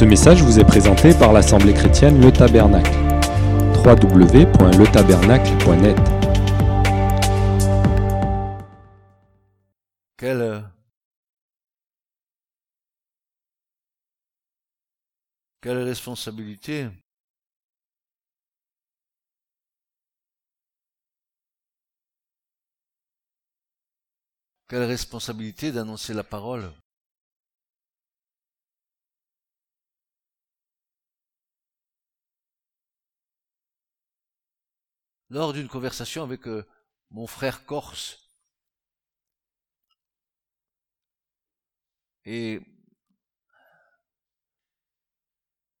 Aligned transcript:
Ce 0.00 0.04
message 0.06 0.42
vous 0.42 0.58
est 0.58 0.64
présenté 0.64 1.12
par 1.12 1.34
l'Assemblée 1.34 1.74
chrétienne 1.74 2.22
Le 2.22 2.32
Tabernacle. 2.32 2.90
www.letabernacle.net 3.84 5.98
Quelle, 10.16 10.64
quelle 15.60 15.82
responsabilité? 15.82 16.88
Quelle 24.66 24.84
responsabilité 24.84 25.72
d'annoncer 25.72 26.14
la 26.14 26.24
parole? 26.24 26.72
Lors 35.30 35.52
d'une 35.52 35.68
conversation 35.68 36.22
avec 36.22 36.46
euh, 36.46 36.66
mon 37.10 37.26
frère 37.26 37.64
corse, 37.64 38.18
et 42.24 42.60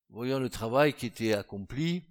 voyant 0.08 0.38
le 0.38 0.48
travail 0.48 0.94
qui 0.94 1.06
était 1.06 1.34
accompli, 1.34 2.04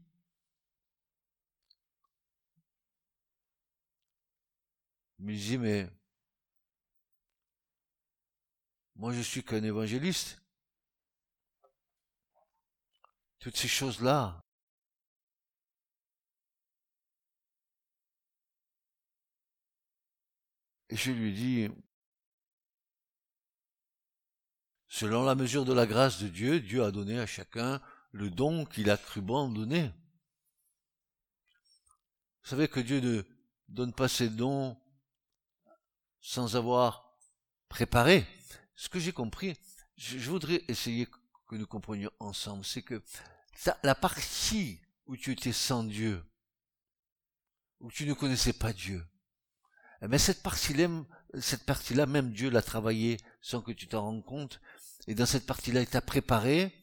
je 5.18 5.24
me 5.24 5.32
disais, 5.34 5.58
mais 5.58 5.90
moi, 8.96 9.14
je 9.14 9.22
suis 9.22 9.44
qu'un 9.44 9.64
évangéliste. 9.64 10.42
Toutes 13.40 13.56
ces 13.56 13.70
choses-là. 13.70 14.44
Je 20.90 21.12
lui 21.12 21.34
dis, 21.34 21.70
selon 24.88 25.24
la 25.24 25.36
mesure 25.36 25.66
de 25.66 25.74
la 25.74 25.86
grâce 25.86 26.22
de 26.22 26.28
Dieu, 26.28 26.60
Dieu 26.60 26.84
a 26.84 26.92
donné 26.92 27.20
à 27.20 27.26
chacun 27.26 27.82
le 28.12 28.30
don 28.30 28.66
qu'il 28.66 28.90
a 28.90 28.98
cru 28.98 29.22
bon 29.22 29.50
donner. 29.50 29.92
Vous 32.44 32.50
savez 32.50 32.68
que 32.68 32.80
Dieu 32.80 33.00
ne 33.00 33.24
donne 33.68 33.94
pas 33.94 34.08
ses 34.08 34.30
dons 34.30 34.78
sans 36.22 36.56
avoir 36.56 37.18
préparé 37.70 38.26
ce 38.80 38.88
que 38.88 39.00
j'ai 39.00 39.12
compris, 39.12 39.58
je, 39.98 40.30
voudrais 40.30 40.64
essayer 40.70 41.06
que 41.06 41.56
nous 41.56 41.68
comprenions 41.68 42.12
ensemble, 42.20 42.64
c'est 42.64 42.82
que 42.82 43.04
la 43.84 43.94
partie 43.94 44.80
où 45.06 45.18
tu 45.18 45.34
étais 45.34 45.52
sans 45.52 45.84
Dieu, 45.84 46.24
où 47.82 47.92
tu 47.92 48.06
ne 48.06 48.14
connaissais 48.14 48.54
pas 48.54 48.72
Dieu, 48.72 49.06
mais 50.08 50.18
cette 50.18 50.42
partie-là, 50.42 50.88
cette 51.40 51.66
partie-là, 51.66 52.06
même 52.06 52.32
Dieu 52.32 52.50
l'a 52.50 52.62
travaillé 52.62 53.18
sans 53.42 53.62
que 53.62 53.72
tu 53.72 53.88
t'en 53.88 54.02
rendes 54.02 54.26
compte, 54.26 54.62
et 55.08 55.16
dans 55.16 55.26
cette 55.26 55.46
partie-là, 55.46 55.82
il 55.82 55.88
t'a 55.88 56.02
préparé 56.02 56.74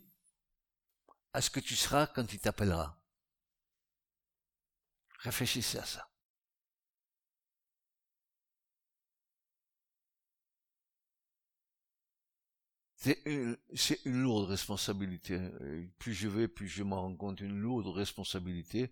à 1.32 1.40
ce 1.40 1.50
que 1.50 1.60
tu 1.60 1.76
seras 1.76 2.06
quand 2.06 2.32
il 2.32 2.38
t'appellera. 2.38 2.98
Réfléchissez 5.20 5.78
à 5.78 5.84
ça. 5.84 6.08
C'est 12.96 13.22
une, 13.24 13.56
lourde 14.04 14.48
responsabilité. 14.48 15.38
Plus 15.98 16.12
je 16.12 16.26
vais, 16.26 16.48
plus 16.48 16.66
je 16.66 16.82
m'en 16.82 17.02
rends 17.02 17.14
compte, 17.14 17.40
une 17.40 17.56
lourde 17.56 17.86
responsabilité 17.86 18.90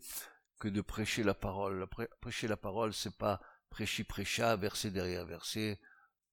que 0.60 0.68
de 0.68 0.80
prêcher 0.80 1.24
la 1.24 1.34
parole. 1.34 1.86
Prêcher 2.20 2.46
la 2.46 2.56
parole, 2.56 2.94
c'est 2.94 3.16
pas 3.16 3.40
prêcher 3.74 4.04
prêcha, 4.04 4.54
verset 4.54 4.92
derrière 4.92 5.26
verset, 5.26 5.80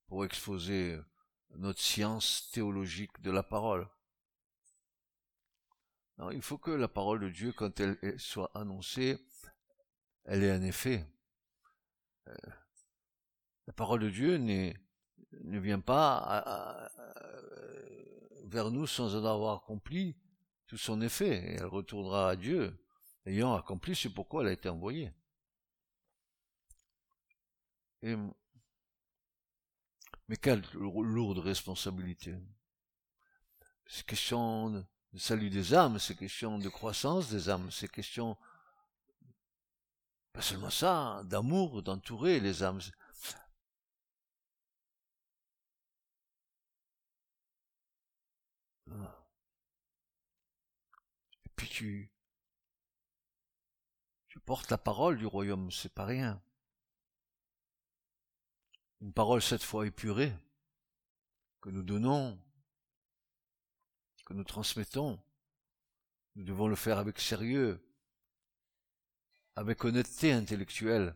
pour 0.05 0.23
exposer 0.25 0.99
notre 1.55 1.79
science 1.79 2.51
théologique 2.51 3.19
de 3.23 3.31
la 3.31 3.41
parole. 3.41 3.89
Il 6.33 6.43
faut 6.43 6.59
que 6.59 6.69
la 6.69 6.87
parole 6.87 7.19
de 7.19 7.29
Dieu, 7.29 7.51
quand 7.51 7.79
elle 7.79 7.97
soit 8.19 8.51
annoncée, 8.53 9.17
elle 10.25 10.43
ait 10.43 10.51
un 10.51 10.61
effet. 10.61 11.03
Euh, 12.27 12.35
la 13.65 13.73
parole 13.73 14.01
de 14.01 14.09
Dieu 14.11 14.37
ne 14.37 15.59
vient 15.59 15.79
pas 15.79 16.91
vers 18.43 18.69
nous 18.69 18.85
sans 18.85 19.15
en 19.15 19.25
avoir 19.25 19.63
accompli 19.63 20.15
tout 20.67 20.77
son 20.77 21.01
effet. 21.01 21.53
Et 21.53 21.55
elle 21.55 21.65
retournera 21.65 22.29
à 22.29 22.35
Dieu, 22.35 22.79
ayant 23.25 23.55
accompli 23.55 23.95
ce 23.95 24.09
pourquoi 24.09 24.43
elle 24.43 24.49
a 24.49 24.53
été 24.53 24.69
envoyée. 24.69 25.11
Mais 28.03 28.17
quelle 30.41 30.63
lourde 30.73 31.39
responsabilité. 31.39 32.35
C'est 33.85 34.05
question 34.05 34.69
de 34.69 34.85
salut 35.17 35.49
des 35.49 35.73
âmes, 35.73 35.99
c'est 35.99 36.15
question 36.15 36.57
de 36.57 36.69
croissance 36.69 37.29
des 37.29 37.49
âmes, 37.49 37.69
c'est 37.71 37.89
question, 37.89 38.37
pas 40.33 40.41
seulement 40.41 40.69
ça, 40.69 41.21
d'amour, 41.25 41.83
d'entourer 41.83 42.39
les 42.39 42.63
âmes. 42.63 42.79
Et 48.87 48.91
puis 51.55 51.67
tu, 51.69 52.11
tu 54.27 54.39
portes 54.39 54.69
la 54.71 54.77
parole 54.77 55.17
du 55.17 55.25
royaume, 55.25 55.71
c'est 55.71 55.93
pas 55.93 56.05
rien. 56.05 56.41
Une 59.01 59.13
parole 59.13 59.41
cette 59.41 59.63
fois 59.63 59.87
épurée, 59.87 60.33
que 61.61 61.69
nous 61.69 61.83
donnons, 61.83 62.39
que 64.25 64.33
nous 64.33 64.43
transmettons. 64.43 65.21
Nous 66.35 66.43
devons 66.43 66.67
le 66.67 66.75
faire 66.75 66.97
avec 66.97 67.19
sérieux, 67.19 67.85
avec 69.55 69.83
honnêteté 69.83 70.31
intellectuelle, 70.31 71.15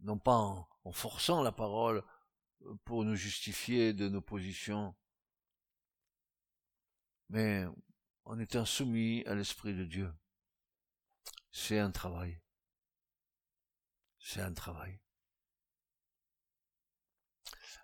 non 0.00 0.18
pas 0.18 0.36
en, 0.36 0.92
forçant 0.92 1.42
la 1.42 1.52
parole 1.52 2.02
pour 2.84 3.04
nous 3.04 3.16
justifier 3.16 3.92
de 3.92 4.08
nos 4.08 4.20
positions, 4.20 4.94
mais 7.28 7.66
en 8.24 8.38
étant 8.38 8.64
soumis 8.64 9.24
à 9.26 9.34
l'Esprit 9.34 9.74
de 9.74 9.84
Dieu. 9.84 10.12
C'est 11.50 11.78
un 11.78 11.90
travail. 11.90 12.40
C'est 14.18 14.40
un 14.40 14.54
travail. 14.54 15.01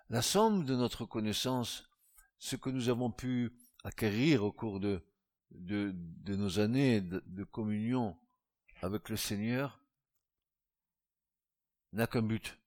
La 0.09 0.23
somme 0.23 0.65
de 0.65 0.75
notre 0.75 1.05
connaissance, 1.05 1.87
ce 2.39 2.55
que 2.55 2.71
nous 2.71 2.89
avons 2.89 3.11
pu 3.11 3.51
acquérir 3.83 4.43
au 4.43 4.51
cours 4.51 4.79
de, 4.79 5.05
nos 5.51 6.59
années 6.59 7.01
de, 7.01 7.21
de 7.27 7.43
communion 7.43 8.17
avec 8.81 9.09
le 9.09 9.17
Seigneur, 9.17 9.79
n'a 11.93 12.07
qu'un 12.07 12.23
but. 12.23 12.57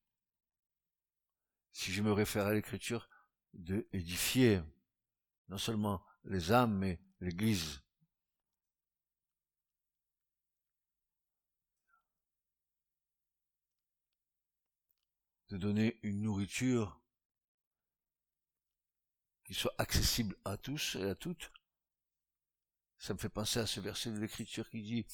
Si 1.73 1.91
je 1.93 2.03
me 2.03 2.13
réfère 2.13 2.47
à 2.47 2.53
l'écriture, 2.53 3.09
de 3.55 3.89
édifier 3.93 4.63
non 5.49 5.59
seulement 5.59 6.03
les 6.25 6.53
âmes, 6.53 6.79
mais 6.79 7.01
l'Église. 7.21 7.83
De 15.49 15.59
donner 15.59 15.99
une 16.03 16.23
nourriture 16.23 17.02
qui 19.45 19.55
soit 19.55 19.75
accessible 19.79 20.37
à 20.45 20.57
tous 20.57 20.97
et 20.97 21.05
à 21.05 21.15
toutes. 21.15 21.51
Ça 22.99 23.15
me 23.15 23.19
fait 23.19 23.29
penser 23.29 23.59
à 23.59 23.67
ce 23.67 23.81
verset 23.81 24.13
de 24.13 24.19
l'Écriture 24.19 24.71
qui 24.71 24.83
dit 24.83 25.07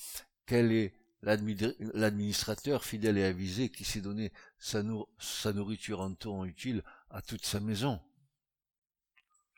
quel 0.46 0.72
est 0.72 0.94
l'administrateur 1.22 2.84
fidèle 2.84 3.18
et 3.18 3.24
avisé 3.24 3.70
qui 3.70 3.84
s'est 3.84 4.00
donné 4.00 4.32
sa, 4.58 4.82
nourriture 5.52 6.00
en 6.00 6.14
temps 6.14 6.44
utile 6.44 6.84
à 7.10 7.22
toute 7.22 7.44
sa 7.44 7.60
maison? 7.60 8.00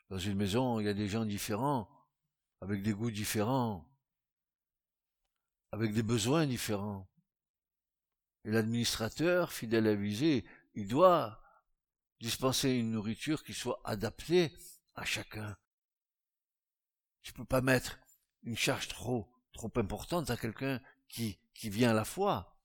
Dans 0.08 0.18
une 0.18 0.36
maison, 0.36 0.80
il 0.80 0.86
y 0.86 0.88
a 0.88 0.94
des 0.94 1.08
gens 1.08 1.24
différents, 1.24 1.88
avec 2.60 2.82
des 2.82 2.92
goûts 2.92 3.10
différents, 3.10 3.88
avec 5.72 5.92
des 5.92 6.02
besoins 6.02 6.46
différents. 6.46 7.08
Et 8.44 8.50
l'administrateur, 8.50 9.52
fidèle 9.52 9.86
avisé, 9.86 10.44
il 10.74 10.88
doit 10.88 11.40
dispenser 12.20 12.70
une 12.70 12.92
nourriture 12.92 13.42
qui 13.44 13.54
soit 13.54 13.80
adaptée 13.84 14.52
à 14.94 15.04
chacun. 15.04 15.56
Tu 17.22 17.32
peux 17.32 17.44
pas 17.44 17.60
mettre 17.60 17.98
une 18.42 18.56
charge 18.56 18.88
trop, 18.88 19.30
trop 19.52 19.70
importante 19.76 20.30
à 20.30 20.36
quelqu'un 20.36 20.80
qui, 21.08 21.38
qui 21.54 21.70
vient 21.70 21.90
à 21.90 21.94
la 21.94 22.04
foi. 22.04 22.56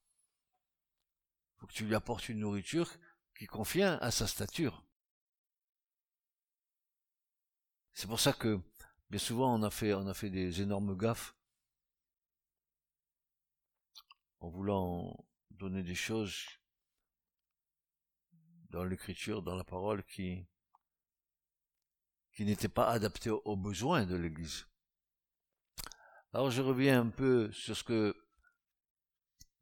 Faut 1.57 1.67
que 1.67 1.73
tu 1.73 1.85
lui 1.85 1.95
apportes 1.95 2.29
une 2.29 2.39
nourriture 2.39 2.91
qui 3.37 3.45
convient 3.45 3.97
à 3.99 4.11
sa 4.11 4.27
stature. 4.27 4.83
C'est 7.93 8.07
pour 8.07 8.19
ça 8.19 8.33
que, 8.33 8.61
Bien 9.09 9.19
souvent, 9.19 9.53
on 9.53 9.63
a 9.63 9.69
fait, 9.69 9.93
on 9.93 10.07
a 10.07 10.13
fait 10.13 10.29
des 10.29 10.61
énormes 10.61 10.97
gaffes 10.97 11.35
en 14.39 14.49
voulant 14.49 15.25
donner 15.51 15.83
des 15.83 15.95
choses 15.95 16.45
dans 18.75 18.83
l'écriture, 18.83 19.41
dans 19.41 19.55
la 19.55 19.63
parole 19.63 20.03
qui, 20.03 20.45
n'étaient 22.39 22.67
pas 22.67 22.89
adaptées 22.89 23.29
aux 23.29 23.55
besoins 23.55 24.05
de 24.05 24.17
l'Église. 24.17 24.67
Alors 26.33 26.51
je 26.51 26.61
reviens 26.61 26.99
un 26.99 27.09
peu 27.09 27.49
sur 27.53 27.77
ce 27.77 27.85
que 27.85 28.13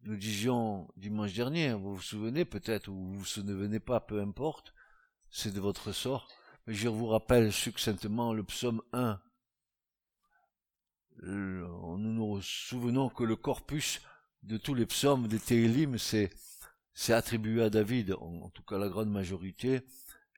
nous 0.02 0.16
disions 0.16 0.92
dimanche 0.98 1.34
dernier. 1.34 1.74
Vous 1.74 1.94
vous 1.94 2.02
souvenez 2.02 2.44
peut-être 2.44 2.88
ou 2.88 2.96
vous 2.96 3.20
vous 3.20 3.26
souvenez 3.26 3.80
pas, 3.80 4.00
peu 4.00 4.20
importe, 4.20 4.74
c'est 5.30 5.54
de 5.54 5.60
votre 5.60 5.92
sort. 5.92 6.28
Mais 6.66 6.74
je 6.74 6.88
vous 6.88 7.06
rappelle 7.06 7.54
succinctement 7.54 8.34
le 8.34 8.44
psaume 8.44 8.82
1. 8.94 9.22
Nous 11.22 11.98
nous 11.98 12.42
souvenons 12.42 13.10
que 13.10 13.24
le 13.24 13.36
corpus 13.36 14.02
de 14.42 14.58
tous 14.58 14.74
les 14.74 14.88
psaumes 14.88 15.28
des 15.28 15.40
Télim, 15.40 16.00
c'est, 16.00 16.32
c'est 16.94 17.14
attribué 17.14 17.64
à 17.64 17.70
David. 17.70 18.14
En, 18.20 18.50
tout 18.50 18.64
cas, 18.64 18.78
la 18.78 18.90
grande 18.90 19.12
majorité 19.12 19.82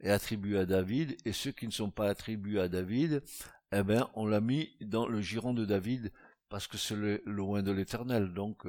est 0.01 0.09
attribuée 0.09 0.59
à 0.59 0.65
David. 0.65 1.17
Et 1.25 1.33
ceux 1.33 1.51
qui 1.51 1.67
ne 1.67 1.71
sont 1.71 1.91
pas 1.91 2.09
attribués 2.09 2.59
à 2.59 2.67
David, 2.67 3.23
eh 3.71 3.83
ben, 3.83 4.09
on 4.13 4.25
l'a 4.25 4.41
mis 4.41 4.75
dans 4.81 5.07
le 5.07 5.21
giron 5.21 5.53
de 5.53 5.65
David 5.65 6.11
parce 6.49 6.67
que 6.67 6.77
c'est 6.77 7.21
loin 7.25 7.63
de 7.63 7.71
l'éternel. 7.71 8.33
Donc, 8.33 8.65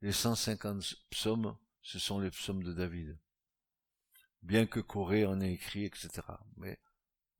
les 0.00 0.12
150 0.12 0.94
psaumes, 1.10 1.56
ce 1.82 1.98
sont 1.98 2.18
les 2.18 2.30
psaumes 2.30 2.62
de 2.62 2.72
David. 2.72 3.16
Bien 4.42 4.66
que 4.66 4.80
Corée 4.80 5.24
en 5.24 5.40
ait 5.40 5.52
écrit, 5.52 5.84
etc. 5.84 6.08
Mais 6.56 6.80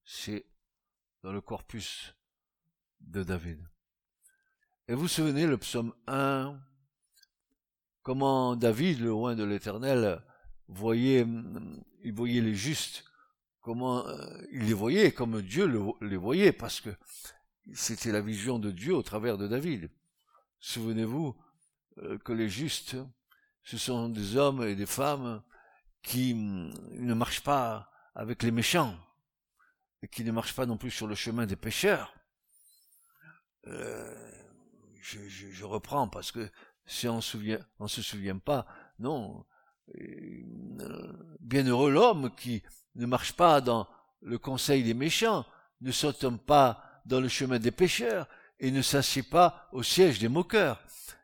c'est 0.05 0.47
dans 1.23 1.33
le 1.33 1.41
corpus 1.41 2.15
de 3.01 3.23
David. 3.25 3.61
Et 4.89 4.95
vous 4.95 5.03
vous 5.03 5.09
souvenez 5.09 5.47
le 5.47 5.59
psaume 5.59 5.95
1, 6.07 6.61
comment 8.03 8.57
David, 8.57 9.01
le 9.01 9.09
loin 9.09 9.35
de 9.35 9.45
l'éternel, 9.45 10.23
voyait, 10.69 11.27
il 12.05 12.13
voyait 12.13 12.41
les 12.41 12.55
justes, 12.55 13.05
comment 13.61 14.07
euh, 14.07 14.27
il 14.51 14.67
les 14.67 14.75
voyait 14.75 15.13
comme 15.13 15.43
Dieu 15.43 15.67
les 16.01 16.17
voyait, 16.17 16.53
parce 16.53 16.81
que 16.81 16.91
c'était 17.75 18.13
la 18.13 18.21
vision 18.21 18.59
de 18.59 18.71
Dieu 18.71 18.95
au 18.95 19.03
travers 19.03 19.39
de 19.39 19.47
David. 19.47 19.91
Souvenez-vous, 20.61 21.37
euh, 21.99 22.19
que 22.19 22.33
les 22.33 22.49
justes, 22.49 22.97
ce 23.65 23.77
sont 23.79 24.09
des 24.09 24.37
hommes 24.37 24.63
et 24.63 24.75
des 24.75 24.87
femmes 24.87 25.43
qui 26.03 26.35
mm, 26.35 26.73
ne 26.93 27.15
marchent 27.15 27.43
pas 27.43 27.91
avec 28.15 28.43
les 28.43 28.51
méchants 28.51 28.97
et 30.03 30.09
qui 30.09 30.25
ne 30.25 30.33
marchent 30.33 30.55
pas 30.55 30.67
non 30.67 30.77
plus 30.77 30.91
sur 30.91 31.07
le 31.07 31.15
chemin 31.15 31.47
des 31.47 31.57
pécheurs. 31.57 32.15
Euh, 33.69 34.33
je, 35.01 35.65
reprends 35.65 36.09
parce 36.09 36.33
que 36.33 36.51
si 36.93 37.09
on, 37.09 37.21
souvient, 37.21 37.59
se 37.87 38.03
souvient 38.03 38.39
pas, 38.39 38.67
non. 38.99 39.45
Euh, 39.99 41.37
bienheureux 41.41 41.91
l'homme 41.91 42.31
qui 42.37 42.63
ne 42.95 43.07
marche 43.07 43.33
pas 43.33 43.61
dans 43.61 43.89
le 44.21 44.39
conseil 44.39 44.85
des 44.85 44.95
méchants, 44.95 45.45
ne 45.81 45.91
saute 45.91 46.25
pas 46.45 47.03
dans 47.07 47.21
le 47.21 47.29
chemin 47.29 47.59
des 47.59 47.71
pécheurs 47.71 48.29
et 48.61 48.71
ne 48.71 48.83
s'assied 48.83 49.23
pas 49.23 49.69
au 49.73 49.83
siège 49.83 50.19
des 50.19 50.29
moqueurs. 50.29 50.81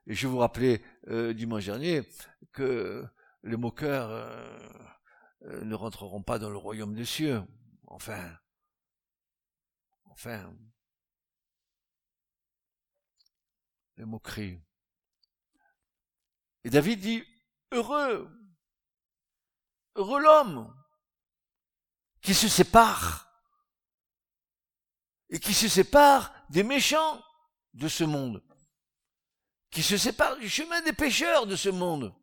Et 0.06 0.14
je 0.14 0.26
vous 0.26 0.38
rappelais 0.38 0.82
euh, 1.08 1.32
dimanche 1.34 1.66
dernier 1.66 2.02
que 2.52 3.04
les 3.42 3.56
moqueurs 3.56 4.10
euh, 4.10 4.58
euh, 5.42 5.64
ne 5.64 5.74
rentreront 5.74 6.22
pas 6.22 6.38
dans 6.38 6.50
le 6.50 6.56
royaume 6.56 6.94
des 6.94 7.04
cieux. 7.04 7.42
Enfin, 7.86 8.36
enfin, 10.06 10.52
les 13.96 14.04
moqueries. 14.04 14.60
Et 16.68 16.70
David 16.70 17.00
dit, 17.00 17.24
heureux, 17.72 18.30
heureux 19.94 20.20
l'homme 20.20 20.76
qui 22.20 22.34
se 22.34 22.46
sépare 22.46 23.26
et 25.30 25.40
qui 25.40 25.54
se 25.54 25.66
sépare 25.66 26.30
des 26.50 26.62
méchants 26.62 27.24
de 27.72 27.88
ce 27.88 28.04
monde 28.04 28.44
qui 29.70 29.82
se 29.82 29.96
sépare 29.96 30.36
du 30.36 30.46
chemin 30.46 30.82
des 30.82 30.92
pécheurs 30.92 31.46
de 31.46 31.56
ce 31.56 31.70
monde, 31.70 32.14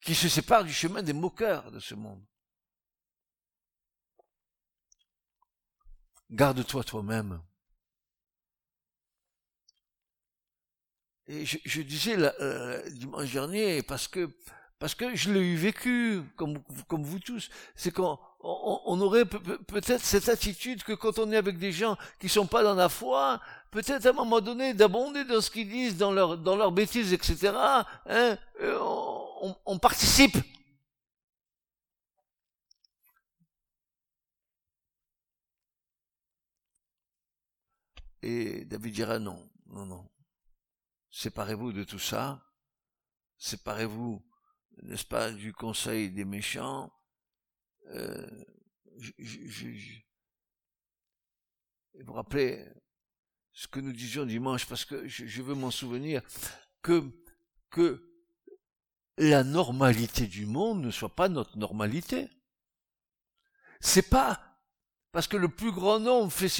qui 0.00 0.14
se 0.14 0.28
sépare 0.28 0.62
du 0.62 0.72
chemin 0.72 1.02
des 1.02 1.12
moqueurs 1.12 1.72
de 1.72 1.80
ce 1.80 1.96
monde. 1.96 2.24
Garde-toi 6.30 6.84
toi-même. 6.84 7.42
Et 11.28 11.44
je, 11.44 11.82
disais 11.82 12.16
euh, 12.18 12.88
dimanche 12.90 13.32
dernier, 13.32 13.82
parce 13.82 14.06
que 14.06 14.30
parce 14.78 14.94
que 14.94 15.16
je 15.16 15.32
l'ai 15.32 15.40
eu 15.40 15.56
vécu, 15.56 16.22
comme, 16.36 16.58
comme 16.86 17.02
vous 17.02 17.18
tous, 17.18 17.48
c'est 17.74 17.90
qu'on 17.90 18.18
on, 18.40 19.00
aurait 19.00 19.24
peut-être 19.24 20.04
cette 20.04 20.28
attitude 20.28 20.82
que 20.82 20.92
quand 20.92 21.18
on 21.18 21.32
est 21.32 21.36
avec 21.36 21.58
des 21.58 21.72
gens 21.72 21.96
qui 22.20 22.28
sont 22.28 22.46
pas 22.46 22.62
dans 22.62 22.74
la 22.74 22.90
foi, 22.90 23.40
peut-être 23.70 24.04
à 24.06 24.10
un 24.10 24.12
moment 24.12 24.40
donné 24.40 24.74
d'abonder 24.74 25.24
dans 25.24 25.40
ce 25.40 25.50
qu'ils 25.50 25.68
disent, 25.68 25.96
dans 25.96 26.12
leur 26.12 26.36
dans 26.38 26.56
leurs 26.56 26.72
bêtises, 26.72 27.12
etc. 27.14 27.52
Hein, 27.56 27.86
euh, 28.60 28.78
on, 29.42 29.56
on 29.64 29.78
participe. 29.78 30.36
Et 38.22 38.64
David 38.66 38.94
dira 38.94 39.18
non, 39.18 39.38
non, 39.68 39.86
non. 39.86 40.04
Séparez-vous 41.16 41.72
de 41.72 41.82
tout 41.82 41.98
ça. 41.98 42.46
Séparez-vous, 43.38 44.22
n'est-ce 44.82 45.06
pas, 45.06 45.30
du 45.30 45.54
conseil 45.54 46.10
des 46.10 46.26
méchants 46.26 46.92
euh, 47.94 48.44
je, 49.08 49.70
vous 52.04 52.12
rappelez 52.12 52.62
ce 53.52 53.66
que 53.66 53.80
nous 53.80 53.94
disions 53.94 54.26
dimanche, 54.26 54.66
parce 54.66 54.84
que 54.84 55.08
je, 55.08 55.40
veux 55.40 55.54
m'en 55.54 55.70
souvenir, 55.70 56.20
que, 56.82 57.02
que 57.70 58.22
la 59.16 59.42
normalité 59.42 60.26
du 60.26 60.44
monde 60.44 60.82
ne 60.82 60.90
soit 60.90 61.14
pas 61.14 61.30
notre 61.30 61.56
normalité. 61.56 62.28
C'est 63.80 64.10
pas 64.10 64.60
parce 65.12 65.28
que 65.28 65.38
le 65.38 65.48
plus 65.48 65.72
grand 65.72 65.98
nombre 65.98 66.30
fait 66.30 66.52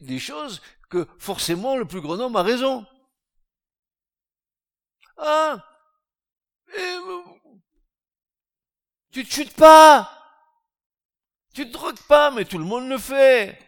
des 0.00 0.18
choses 0.18 0.60
que 0.90 1.06
forcément 1.20 1.76
le 1.76 1.86
plus 1.86 2.00
grand 2.00 2.16
nombre 2.16 2.40
a 2.40 2.42
raison. 2.42 2.84
Ah, 5.16 5.64
tu 9.16 9.24
te 9.24 9.32
chutes 9.32 9.56
pas. 9.56 10.12
Tu 11.54 11.66
te 11.66 11.72
drogues 11.72 12.02
pas, 12.06 12.30
mais 12.30 12.44
tout 12.44 12.58
le 12.58 12.64
monde 12.64 12.88
le 12.88 12.98
fait. 12.98 13.58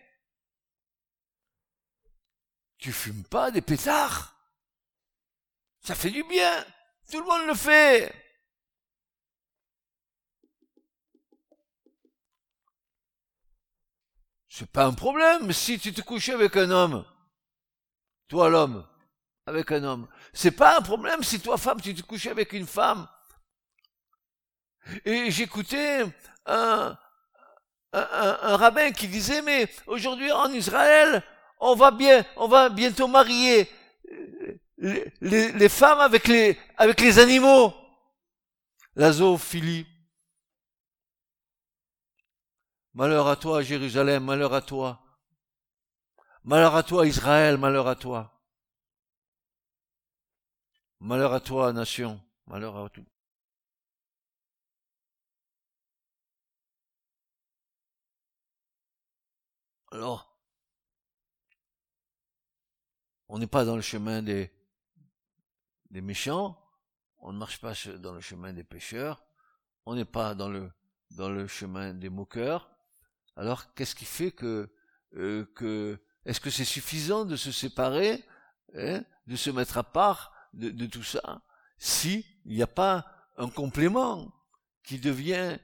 Tu 2.76 2.92
fumes 2.92 3.24
pas 3.24 3.50
des 3.50 3.62
pétards. 3.62 4.34
Ça 5.80 5.94
fait 5.94 6.10
du 6.10 6.22
bien. 6.24 6.66
Tout 7.10 7.20
le 7.20 7.24
monde 7.24 7.46
le 7.46 7.54
fait. 7.54 8.14
C'est 14.50 14.70
pas 14.70 14.84
un 14.84 14.92
problème 14.92 15.52
si 15.52 15.78
tu 15.78 15.92
te 15.94 16.02
couches 16.02 16.28
avec 16.28 16.56
un 16.56 16.70
homme. 16.70 17.06
Toi 18.26 18.50
l'homme, 18.50 18.86
avec 19.46 19.72
un 19.72 19.84
homme. 19.84 20.08
C'est 20.32 20.50
pas 20.52 20.78
un 20.78 20.82
problème 20.82 21.22
si 21.22 21.40
toi 21.40 21.56
femme 21.56 21.80
tu 21.80 21.94
te 21.94 22.02
couches 22.02 22.26
avec 22.26 22.52
une 22.52 22.66
femme. 22.66 23.08
Et 25.04 25.30
j'écoutais 25.30 26.04
un, 26.46 26.96
un, 27.92 28.56
rabbin 28.56 28.90
qui 28.92 29.08
disait, 29.08 29.42
mais 29.42 29.68
aujourd'hui 29.86 30.30
en 30.32 30.50
Israël, 30.52 31.22
on 31.60 31.74
va 31.74 31.90
bien, 31.90 32.24
on 32.36 32.48
va 32.48 32.68
bientôt 32.68 33.08
marier 33.08 33.68
les, 34.78 35.52
les, 35.52 35.68
femmes 35.68 36.00
avec 36.00 36.28
les, 36.28 36.58
avec 36.76 37.00
les 37.00 37.18
animaux. 37.18 37.74
La 38.94 39.12
zoophilie. 39.12 39.86
Malheur 42.94 43.28
à 43.28 43.36
toi, 43.36 43.62
Jérusalem, 43.62 44.24
malheur 44.24 44.54
à 44.54 44.60
toi. 44.60 45.00
Malheur 46.44 46.74
à 46.74 46.82
toi, 46.82 47.06
Israël, 47.06 47.58
malheur 47.58 47.86
à 47.86 47.94
toi. 47.94 48.37
Malheur 51.00 51.32
à 51.32 51.40
toi, 51.40 51.72
nation, 51.72 52.20
malheur 52.46 52.76
à 52.76 52.88
tout. 52.90 53.06
Alors, 59.92 60.36
on 63.28 63.38
n'est 63.38 63.46
pas 63.46 63.64
dans 63.64 63.76
le 63.76 63.82
chemin 63.82 64.22
des, 64.22 64.50
des 65.90 66.00
méchants, 66.00 66.60
on 67.18 67.32
ne 67.32 67.38
marche 67.38 67.60
pas 67.60 67.74
dans 67.98 68.12
le 68.12 68.20
chemin 68.20 68.52
des 68.52 68.64
pécheurs, 68.64 69.24
on 69.86 69.94
n'est 69.94 70.04
pas 70.04 70.34
dans 70.34 70.48
le, 70.48 70.70
dans 71.12 71.30
le 71.30 71.46
chemin 71.46 71.94
des 71.94 72.08
moqueurs. 72.10 72.70
Alors, 73.36 73.72
qu'est-ce 73.74 73.94
qui 73.94 74.04
fait 74.04 74.32
que 74.32 74.68
euh, 75.14 75.46
que 75.54 76.02
est-ce 76.24 76.40
que 76.40 76.50
c'est 76.50 76.64
suffisant 76.64 77.24
de 77.24 77.36
se 77.36 77.52
séparer, 77.52 78.22
hein, 78.74 79.02
de 79.26 79.36
se 79.36 79.48
mettre 79.48 79.78
à 79.78 79.84
part 79.84 80.34
de, 80.52 80.86
tout 80.86 81.02
ça, 81.02 81.42
si 81.78 82.26
il 82.44 82.56
n'y 82.56 82.62
a 82.62 82.66
pas 82.66 83.06
un 83.36 83.48
complément 83.48 84.32
qui 84.82 84.98
devient 84.98 85.58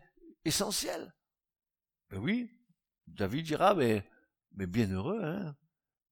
essentiel 0.45 1.15
Ben 2.11 2.19
oui, 2.19 2.51
David 3.07 3.47
dira, 3.47 3.75
mais, 3.75 4.09
mais 4.53 4.67
bien 4.67 4.89
heureux, 4.91 5.23
hein, 5.25 5.57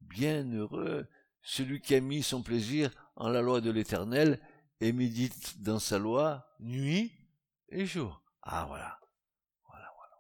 bien 0.00 0.45
heureux, 0.52 1.07
celui 1.43 1.81
qui 1.81 1.95
a 1.95 2.00
mis 2.00 2.23
son 2.23 2.43
plaisir 2.43 2.91
en 3.17 3.29
la 3.29 3.43
loi 3.43 3.61
de 3.61 3.71
l'Éternel 3.71 4.41
et 4.81 4.93
médite 4.93 5.62
dans 5.62 5.79
sa 5.79 5.99
loi 5.99 6.47
nuit 6.61 7.12
et 7.69 7.87
jour. 7.87 8.23
Ah 8.43 8.64
voilà. 8.67 9.00
Voilà, 9.64 9.93
voilà, 9.97 10.17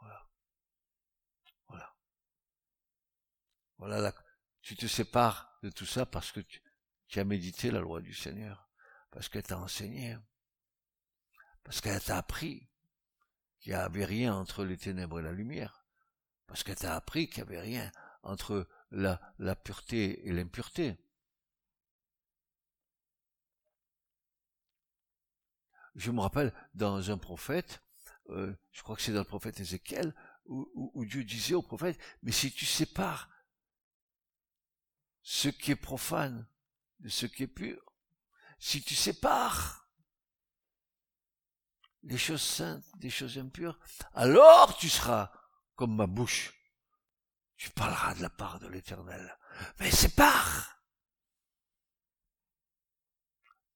voilà. 0.00 0.28
Voilà. 1.68 1.94
Voilà. 3.78 4.14
tu 4.62 4.76
te 4.76 4.86
sépares 4.86 5.58
de 5.62 5.70
tout 5.70 5.86
ça 5.86 6.06
parce 6.06 6.32
que 6.32 6.40
tu, 6.40 6.60
tu 7.08 7.20
as 7.20 7.24
médité 7.24 7.70
la 7.70 7.80
loi 7.80 8.00
du 8.00 8.14
Seigneur, 8.14 8.70
parce 9.10 9.28
qu'elle 9.28 9.42
t'a 9.42 9.58
enseigné, 9.58 10.16
parce 11.64 11.80
qu'elle 11.80 12.00
t'a 12.00 12.18
appris 12.18 12.68
qu'il 13.58 13.72
n'y 13.72 13.78
avait 13.78 14.04
rien 14.04 14.34
entre 14.34 14.64
les 14.64 14.76
ténèbres 14.76 15.20
et 15.20 15.22
la 15.22 15.32
lumière, 15.32 15.86
parce 16.46 16.62
qu'elle 16.62 16.76
t'a 16.76 16.94
appris 16.94 17.28
qu'il 17.28 17.42
n'y 17.42 17.48
avait 17.48 17.60
rien 17.60 17.90
entre 18.22 18.68
la, 18.90 19.20
la 19.38 19.56
pureté 19.56 20.26
et 20.26 20.32
l'impureté. 20.32 20.98
Je 25.94 26.10
me 26.10 26.20
rappelle 26.20 26.52
dans 26.74 27.10
un 27.10 27.18
prophète, 27.18 27.82
euh, 28.28 28.54
je 28.70 28.82
crois 28.82 28.94
que 28.94 29.02
c'est 29.02 29.12
dans 29.12 29.18
le 29.20 29.24
prophète 29.24 29.58
Ézéchiel, 29.58 30.14
où, 30.44 30.92
où, 30.94 31.04
Dieu 31.04 31.24
disait 31.24 31.54
au 31.54 31.62
prophète, 31.62 31.98
mais 32.22 32.32
si 32.32 32.52
tu 32.52 32.64
sépares 32.64 33.28
ce 35.22 35.48
qui 35.48 35.72
est 35.72 35.76
profane 35.76 36.48
de 37.00 37.08
ce 37.08 37.26
qui 37.26 37.44
est 37.44 37.48
pur, 37.48 37.80
si 38.58 38.82
tu 38.82 38.94
sépares 38.94 39.88
les 42.02 42.18
choses 42.18 42.42
saintes 42.42 42.84
des 42.96 43.10
choses 43.10 43.38
impures, 43.38 43.78
alors 44.14 44.76
tu 44.76 44.88
seras 44.88 45.32
comme 45.74 45.94
ma 45.94 46.06
bouche. 46.06 46.54
Tu 47.56 47.70
parleras 47.70 48.14
de 48.14 48.22
la 48.22 48.30
part 48.30 48.60
de 48.60 48.68
l'éternel. 48.68 49.36
Mais 49.80 49.90
sépare! 49.90 50.78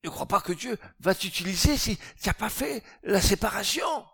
Ne 0.04 0.10
crois 0.10 0.26
pas 0.26 0.40
que 0.40 0.52
Dieu 0.52 0.78
va 0.98 1.14
t'utiliser 1.14 1.76
si 1.76 1.96
tu 1.96 2.28
n'as 2.28 2.34
pas 2.34 2.50
fait 2.50 2.84
la 3.02 3.20
séparation. 3.20 4.06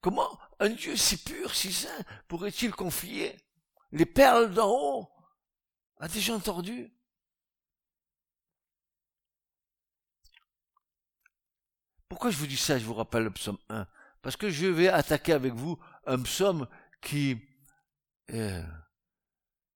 Comment 0.00 0.38
un 0.60 0.70
Dieu 0.70 0.96
si 0.96 1.16
pur, 1.16 1.54
si 1.54 1.72
saint, 1.72 2.04
pourrait-il 2.28 2.72
confier 2.72 3.36
les 3.90 4.06
perles 4.06 4.54
d'en 4.54 4.70
haut 4.70 5.10
à 5.98 6.08
des 6.08 6.20
gens 6.20 6.40
tordus? 6.40 6.92
Pourquoi 12.10 12.30
je 12.32 12.36
vous 12.36 12.48
dis 12.48 12.56
ça 12.56 12.76
Je 12.76 12.84
vous 12.84 12.94
rappelle 12.94 13.22
le 13.22 13.30
psaume 13.30 13.58
1. 13.68 13.86
Parce 14.20 14.36
que 14.36 14.50
je 14.50 14.66
vais 14.66 14.88
attaquer 14.88 15.32
avec 15.32 15.54
vous 15.54 15.78
un 16.04 16.20
psaume 16.20 16.68
qui, 17.00 17.40
euh, 18.32 18.62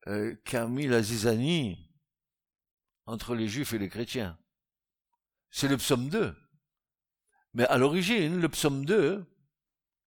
euh, 0.08 0.34
qui 0.44 0.56
a 0.56 0.66
mis 0.66 0.88
la 0.88 1.00
zizanie 1.00 1.78
entre 3.06 3.36
les 3.36 3.46
juifs 3.46 3.72
et 3.72 3.78
les 3.78 3.88
chrétiens. 3.88 4.36
C'est 5.50 5.68
le 5.68 5.76
psaume 5.76 6.08
2. 6.08 6.36
Mais 7.54 7.66
à 7.66 7.78
l'origine, 7.78 8.40
le 8.40 8.48
psaume 8.48 8.84
2 8.84 9.24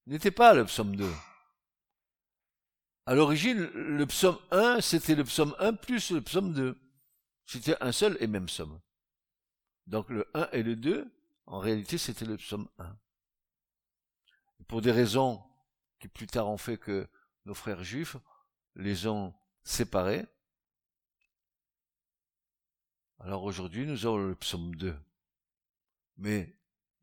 n'était 0.07 0.29
pas 0.29 0.53
le 0.53 0.65
psaume 0.65 0.97
2. 0.97 1.09
À 3.05 3.15
l'origine, 3.15 3.69
le 3.73 4.05
psaume 4.05 4.37
1, 4.51 4.81
c'était 4.81 5.15
le 5.15 5.23
psaume 5.23 5.55
1 5.59 5.73
plus 5.75 6.11
le 6.11 6.21
psaume 6.21 6.51
2. 6.51 6.77
C'était 7.45 7.81
un 7.81 7.93
seul 7.93 8.17
et 8.19 8.27
même 8.27 8.47
psaume. 8.47 8.81
Donc 9.85 10.09
le 10.09 10.29
1 10.33 10.49
et 10.51 10.61
le 10.61 10.75
2 10.75 11.09
en 11.47 11.59
réalité, 11.59 11.97
c'était 11.97 12.25
le 12.25 12.37
psaume 12.37 12.67
1. 12.77 12.97
Pour 14.67 14.81
des 14.81 14.91
raisons 14.91 15.41
qui 15.99 16.09
plus 16.09 16.27
tard 16.27 16.47
ont 16.47 16.57
fait 16.57 16.77
que 16.77 17.09
nos 17.45 17.53
frères 17.53 17.83
juifs 17.83 18.17
les 18.75 19.07
ont 19.07 19.33
séparés. 19.63 20.25
Alors 23.19 23.43
aujourd'hui, 23.43 23.85
nous 23.85 24.05
avons 24.05 24.17
le 24.17 24.35
psaume 24.35 24.75
2. 24.75 24.95
Mais 26.17 26.53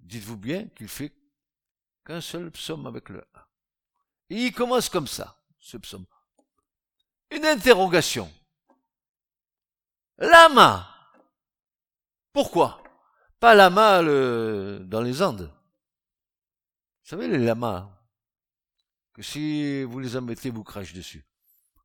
dites-vous 0.00 0.36
bien 0.36 0.68
qu'il 0.68 0.88
fait 0.88 1.12
qu'un 2.04 2.20
seul 2.20 2.50
psaume 2.50 2.86
avec 2.86 3.08
le 3.08 3.26
1. 3.34 3.40
Et 4.30 4.46
il 4.46 4.52
commence 4.52 4.90
comme 4.90 5.08
ça, 5.08 5.42
ce 5.58 5.78
psaume. 5.78 6.06
Une 7.30 7.46
interrogation. 7.46 8.30
Lama. 10.18 10.90
Pourquoi? 12.32 12.83
Pas 13.44 13.54
lama 13.54 14.02
dans 14.86 15.02
les 15.02 15.20
Andes. 15.20 15.52
Vous 17.02 17.08
savez, 17.10 17.28
les 17.28 17.36
lamas, 17.36 17.90
que 19.12 19.20
si 19.20 19.82
vous 19.82 19.98
les 19.98 20.16
embêtez, 20.16 20.48
vous 20.48 20.64
crachez 20.64 20.94
dessus. 20.94 21.26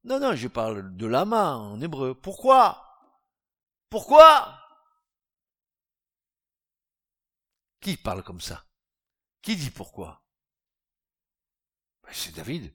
Non, 0.05 0.21
non, 0.21 0.37
je 0.37 0.47
parle 0.47 0.95
de 0.95 1.05
lama 1.05 1.57
en 1.57 1.81
hébreu. 1.81 2.15
Pourquoi? 2.15 2.81
Pourquoi? 3.89 4.57
Qui 7.81 7.97
parle 7.97 8.23
comme 8.23 8.39
ça? 8.39 8.65
Qui 9.41 9.57
dit 9.57 9.71
pourquoi? 9.71 10.23
Ben, 12.03 12.13
C'est 12.13 12.31
David. 12.31 12.73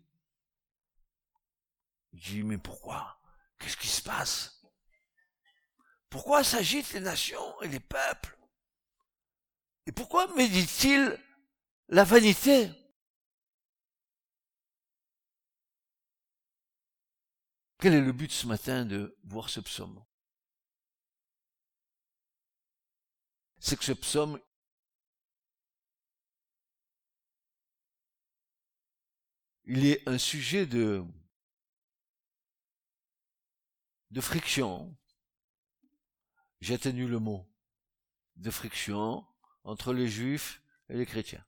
Il 2.13 2.21
dit, 2.21 2.43
mais 2.43 2.59
pourquoi? 2.59 3.19
Qu'est-ce 3.59 3.79
qui 3.79 3.89
se 3.89 4.03
passe? 4.03 4.63
Pourquoi 6.11 6.45
s'agitent 6.45 6.93
les 6.93 7.01
nations 7.01 7.63
et 7.63 7.69
les 7.69 7.81
peuples? 7.81 8.34
Et 9.87 9.93
pourquoi 9.93 10.33
médite-t-il 10.35 11.19
la 11.89 12.05
vanité? 12.05 12.71
Quel 17.79 17.95
est 17.95 18.01
le 18.01 18.13
but 18.13 18.33
ce 18.33 18.47
matin 18.47 18.87
de 18.87 19.15
voir 19.25 19.51
ce 19.51 19.61
psaume? 19.61 20.03
C'est 23.59 23.77
que 23.77 23.85
ce 23.85 23.93
psaume, 23.93 24.41
il 29.65 29.87
est 29.87 30.07
un 30.09 30.19
sujet 30.19 30.67
de, 30.67 31.05
de 34.11 34.21
friction. 34.21 34.97
J'atténue 36.61 37.07
le 37.07 37.19
mot. 37.19 37.47
De 38.37 38.51
friction, 38.51 39.27
entre 39.65 39.93
les 39.93 40.09
juifs 40.09 40.63
et 40.89 40.97
les 40.97 41.07
chrétiens. 41.07 41.45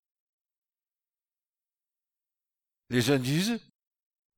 Les 2.88 3.10
uns 3.10 3.18
disent, 3.18 3.60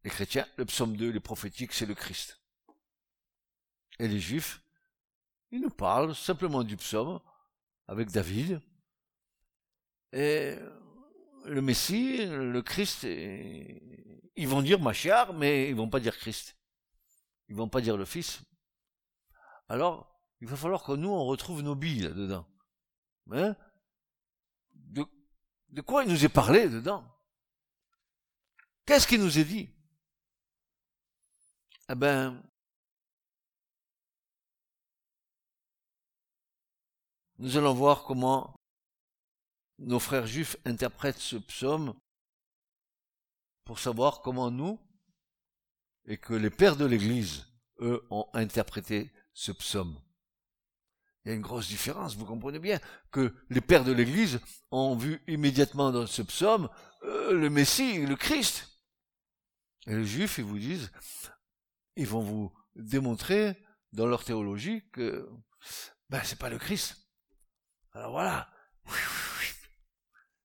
les 0.04 0.10
chrétiens, 0.10 0.46
le 0.56 0.64
psaume 0.64 0.96
2, 0.96 1.10
les 1.10 1.20
prophétiques, 1.20 1.72
c'est 1.72 1.86
le 1.86 1.94
Christ. 1.94 2.40
Et 3.98 4.08
les 4.08 4.20
juifs, 4.20 4.62
ils 5.50 5.60
nous 5.60 5.70
parlent 5.70 6.14
simplement 6.14 6.62
du 6.62 6.76
psaume 6.76 7.20
avec 7.86 8.10
David. 8.10 8.60
Et 10.12 10.56
le 11.44 11.62
Messie, 11.62 12.24
le 12.26 12.62
Christ, 12.62 13.04
ils 13.04 14.48
vont 14.48 14.62
dire 14.62 14.80
Machiar, 14.80 15.34
mais 15.34 15.68
ils 15.68 15.74
vont 15.74 15.88
pas 15.88 16.00
dire 16.00 16.16
Christ. 16.16 16.56
Ils 17.48 17.56
vont 17.56 17.68
pas 17.68 17.80
dire 17.80 17.96
le 17.96 18.04
Fils. 18.04 18.40
Alors, 19.68 20.22
il 20.40 20.48
va 20.48 20.56
falloir 20.56 20.84
que 20.84 20.92
nous, 20.92 21.10
on 21.10 21.24
retrouve 21.24 21.62
nos 21.62 21.74
billes 21.74 22.02
là-dedans. 22.02 22.46
Hein? 23.32 23.56
De 25.70 25.80
quoi 25.80 26.04
il 26.04 26.10
nous 26.10 26.24
est 26.24 26.28
parlé 26.28 26.68
dedans? 26.68 27.04
Qu'est-ce 28.86 29.06
qu'il 29.06 29.20
nous 29.20 29.38
est 29.38 29.44
dit? 29.44 29.68
Eh 31.90 31.94
ben, 31.94 32.42
nous 37.38 37.56
allons 37.56 37.74
voir 37.74 38.04
comment 38.04 38.54
nos 39.78 40.00
frères 40.00 40.26
juifs 40.26 40.56
interprètent 40.64 41.18
ce 41.18 41.36
psaume 41.36 41.98
pour 43.64 43.78
savoir 43.78 44.22
comment 44.22 44.50
nous, 44.50 44.80
et 46.06 46.16
que 46.16 46.32
les 46.32 46.50
pères 46.50 46.76
de 46.76 46.86
l'Église, 46.86 47.46
eux, 47.80 48.06
ont 48.10 48.28
interprété 48.32 49.12
ce 49.34 49.52
psaume. 49.52 50.00
Il 51.28 51.32
y 51.32 51.34
a 51.34 51.36
une 51.36 51.42
grosse 51.42 51.68
différence, 51.68 52.16
vous 52.16 52.24
comprenez 52.24 52.58
bien, 52.58 52.80
que 53.10 53.34
les 53.50 53.60
pères 53.60 53.84
de 53.84 53.92
l'Église 53.92 54.40
ont 54.70 54.96
vu 54.96 55.22
immédiatement 55.28 55.92
dans 55.92 56.06
ce 56.06 56.22
psaume 56.22 56.70
euh, 57.02 57.34
le 57.34 57.50
Messie, 57.50 58.06
le 58.06 58.16
Christ. 58.16 58.66
Et 59.86 59.94
les 59.94 60.06
Juifs, 60.06 60.38
ils 60.38 60.44
vous 60.44 60.58
disent, 60.58 60.90
ils 61.96 62.06
vont 62.06 62.22
vous 62.22 62.50
démontrer 62.76 63.62
dans 63.92 64.06
leur 64.06 64.24
théologie 64.24 64.88
que 64.90 65.28
ben, 66.08 66.22
c'est 66.24 66.38
pas 66.38 66.48
le 66.48 66.58
Christ. 66.58 66.96
Alors 67.92 68.12
voilà, 68.12 68.50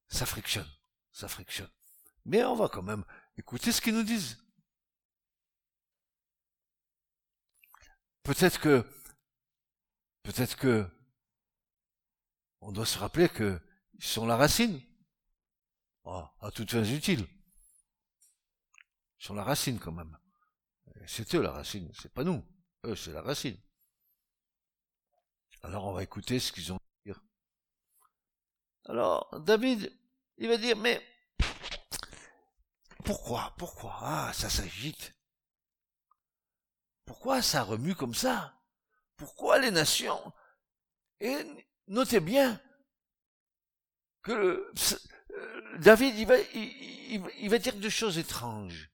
ça 0.09 0.25
frictionne, 0.25 0.69
ça 1.13 1.29
frictionne. 1.29 1.71
Mais 2.25 2.43
on 2.43 2.55
va 2.55 2.67
quand 2.67 2.83
même 2.83 3.05
écouter 3.37 3.71
ce 3.71 3.79
qu'ils 3.79 3.95
nous 3.95 4.03
disent. 4.03 4.37
Peut-être 8.23 8.59
que 8.59 8.85
peut-être 10.23 10.55
que, 10.57 10.89
on 12.61 12.71
doit 12.71 12.85
se 12.85 12.97
rappeler 12.97 13.29
que 13.29 13.59
ils 13.93 14.03
sont 14.03 14.25
la 14.25 14.37
racine. 14.37 14.81
Oh, 16.05 16.25
à 16.41 16.51
toutes 16.51 16.71
fins 16.71 16.83
utiles. 16.83 17.27
Ils 19.19 19.25
sont 19.25 19.35
la 19.35 19.43
racine 19.43 19.79
quand 19.79 19.91
même. 19.91 20.17
C'est 21.05 21.35
eux 21.35 21.41
la 21.41 21.51
racine, 21.51 21.91
c'est 21.93 22.13
pas 22.13 22.23
nous. 22.23 22.43
Eux, 22.85 22.95
c'est 22.95 23.11
la 23.11 23.21
racine. 23.21 23.57
Alors 25.61 25.85
on 25.85 25.93
va 25.93 26.03
écouter 26.03 26.39
ce 26.39 26.51
qu'ils 26.51 26.73
ont 26.73 26.77
à 26.77 27.05
dire. 27.05 27.21
Alors, 28.85 29.39
David, 29.41 29.97
il 30.37 30.47
va 30.47 30.57
dire, 30.57 30.75
mais 30.77 31.01
pourquoi, 33.05 33.53
pourquoi? 33.57 33.97
Ah, 34.01 34.33
ça 34.33 34.49
s'agite. 34.49 35.13
Pourquoi 37.05 37.41
ça 37.41 37.63
remue 37.63 37.95
comme 37.95 38.15
ça? 38.15 38.57
Pourquoi 39.23 39.57
les 39.57 39.71
nations? 39.71 40.19
Et 41.21 41.37
notez 41.87 42.19
bien 42.19 42.59
que 44.21 44.69
euh, 45.31 45.77
David, 45.79 46.13
il 46.17 47.49
va, 47.49 47.57
dire 47.57 47.75
des 47.75 47.89
choses 47.89 48.17
étranges. 48.17 48.89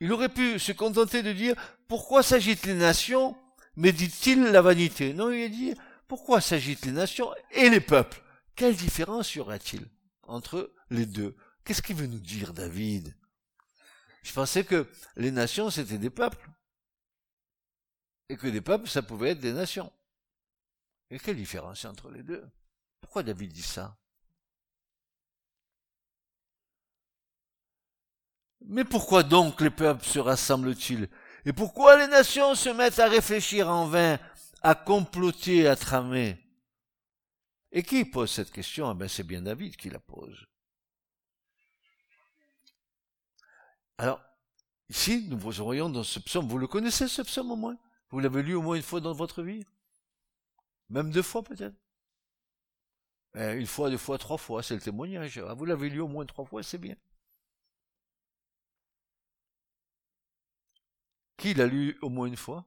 Il 0.00 0.12
aurait 0.12 0.28
pu 0.28 0.58
se 0.58 0.72
contenter 0.72 1.22
de 1.22 1.32
dire 1.32 1.54
pourquoi 1.86 2.24
s'agitent 2.24 2.66
les 2.66 2.74
nations, 2.74 3.36
mais 3.76 3.92
dit-il 3.92 4.42
la 4.42 4.60
vanité? 4.60 5.14
Non, 5.14 5.30
il 5.30 5.44
a 5.44 5.48
dit 5.48 5.74
pourquoi 6.08 6.40
s'agitent 6.40 6.84
les 6.84 6.92
nations 6.92 7.32
et 7.52 7.70
les 7.70 7.80
peuples? 7.80 8.20
Quelle 8.56 8.74
différence 8.74 9.36
y 9.36 9.40
aura-t-il 9.40 9.86
entre 10.24 10.74
les 10.90 11.06
deux? 11.06 11.36
Qu'est-ce 11.64 11.82
qu'il 11.82 11.94
veut 11.94 12.08
nous 12.08 12.18
dire, 12.18 12.52
David? 12.52 13.16
Je 14.24 14.32
pensais 14.32 14.64
que 14.64 14.88
les 15.14 15.30
nations, 15.30 15.70
c'était 15.70 15.98
des 15.98 16.10
peuples. 16.10 16.50
Et 18.28 18.36
que 18.36 18.46
des 18.46 18.60
peuples, 18.60 18.88
ça 18.88 19.02
pouvait 19.02 19.30
être 19.30 19.40
des 19.40 19.52
nations. 19.52 19.92
Et 21.10 21.18
quelle 21.18 21.36
différence 21.36 21.84
entre 21.84 22.10
les 22.10 22.22
deux? 22.22 22.48
Pourquoi 23.00 23.22
David 23.22 23.52
dit 23.52 23.62
ça? 23.62 23.98
Mais 28.64 28.84
pourquoi 28.84 29.22
donc 29.22 29.60
les 29.60 29.70
peuples 29.70 30.04
se 30.04 30.18
rassemblent-ils? 30.18 31.08
Et 31.44 31.52
pourquoi 31.52 31.98
les 31.98 32.06
nations 32.06 32.54
se 32.54 32.68
mettent 32.68 33.00
à 33.00 33.08
réfléchir 33.08 33.68
en 33.68 33.86
vain, 33.86 34.18
à 34.62 34.74
comploter, 34.74 35.66
à 35.66 35.76
tramer? 35.76 36.38
Et 37.72 37.82
qui 37.82 38.04
pose 38.04 38.30
cette 38.30 38.50
question? 38.50 38.96
Eh 38.98 39.08
C'est 39.08 39.24
bien 39.24 39.42
David 39.42 39.76
qui 39.76 39.90
la 39.90 39.98
pose. 39.98 40.46
Alors, 43.98 44.22
ici, 44.88 45.26
nous 45.28 45.38
vous 45.38 45.50
voyons 45.50 45.90
dans 45.90 46.04
ce 46.04 46.20
psaume. 46.20 46.48
Vous 46.48 46.58
le 46.58 46.66
connaissez, 46.66 47.08
ce 47.08 47.22
psaume 47.22 47.50
au 47.50 47.56
moins? 47.56 47.76
Vous 48.12 48.20
l'avez 48.20 48.44
lu 48.44 48.54
au 48.54 48.62
moins 48.62 48.76
une 48.76 48.82
fois 48.82 49.00
dans 49.00 49.12
votre 49.12 49.42
vie? 49.42 49.64
Même 50.90 51.10
deux 51.10 51.22
fois 51.22 51.42
peut-être? 51.42 51.74
Eh, 53.34 53.52
Une 53.58 53.66
fois, 53.66 53.90
deux 53.90 53.98
fois, 53.98 54.16
trois 54.18 54.38
fois, 54.38 54.62
c'est 54.62 54.74
le 54.74 54.80
témoignage. 54.80 55.38
Ah, 55.38 55.54
vous 55.54 55.64
l'avez 55.64 55.88
lu 55.90 56.00
au 56.00 56.08
moins 56.08 56.24
trois 56.26 56.44
fois, 56.44 56.62
c'est 56.62 56.78
bien. 56.78 56.96
Qui 61.36 61.52
l'a 61.52 61.66
lu 61.66 61.98
au 62.00 62.08
moins 62.08 62.26
une 62.26 62.36
fois? 62.38 62.64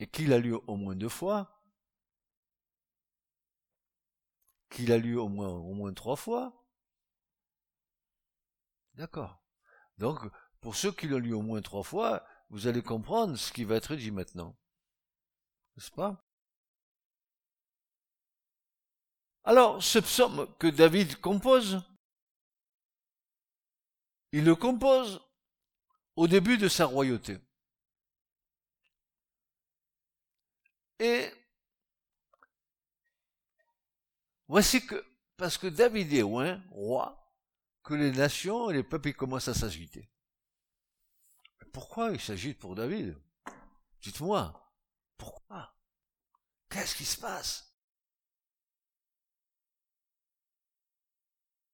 Et 0.00 0.08
qui 0.08 0.26
l'a 0.26 0.38
lu 0.38 0.54
au 0.54 0.76
moins 0.76 0.96
deux 0.96 1.08
fois? 1.08 1.62
Qui 4.68 4.86
l'a 4.86 4.98
lu 4.98 5.16
au 5.16 5.28
moins 5.28 5.92
trois 5.94 6.16
fois? 6.16 6.64
D'accord. 8.94 9.42
Donc, 9.98 10.20
pour 10.60 10.76
ceux 10.76 10.92
qui 10.92 11.08
l'ont 11.08 11.18
lu 11.18 11.32
au 11.32 11.42
moins 11.42 11.62
trois 11.62 11.82
fois, 11.82 12.24
vous 12.50 12.66
allez 12.66 12.82
comprendre 12.82 13.36
ce 13.36 13.52
qui 13.52 13.64
va 13.64 13.76
être 13.76 13.94
dit 13.94 14.10
maintenant. 14.10 14.56
N'est-ce 15.76 15.90
pas? 15.90 16.22
Alors, 19.44 19.82
ce 19.82 19.98
psaume 20.00 20.52
que 20.58 20.66
David 20.66 21.20
compose, 21.20 21.82
il 24.32 24.44
le 24.44 24.54
compose 24.54 25.20
au 26.16 26.28
début 26.28 26.58
de 26.58 26.68
sa 26.68 26.86
royauté. 26.86 27.38
Et 30.98 31.32
voici 34.46 34.84
que, 34.84 35.02
parce 35.36 35.56
que 35.56 35.68
David 35.68 36.12
est 36.12 36.22
roi, 36.22 37.16
que 37.82 37.94
les 37.94 38.12
nations 38.12 38.70
et 38.70 38.74
les 38.74 38.82
peuples 38.82 39.14
commencent 39.14 39.48
à 39.48 39.54
s'agiter. 39.54 40.10
Pourquoi 41.72 42.10
il 42.10 42.20
s'agite 42.20 42.58
pour 42.58 42.74
David? 42.74 43.16
Dites-moi, 44.02 44.74
pourquoi? 45.16 45.74
Qu'est-ce 46.68 46.94
qui 46.94 47.04
se 47.04 47.18
passe? 47.18 47.66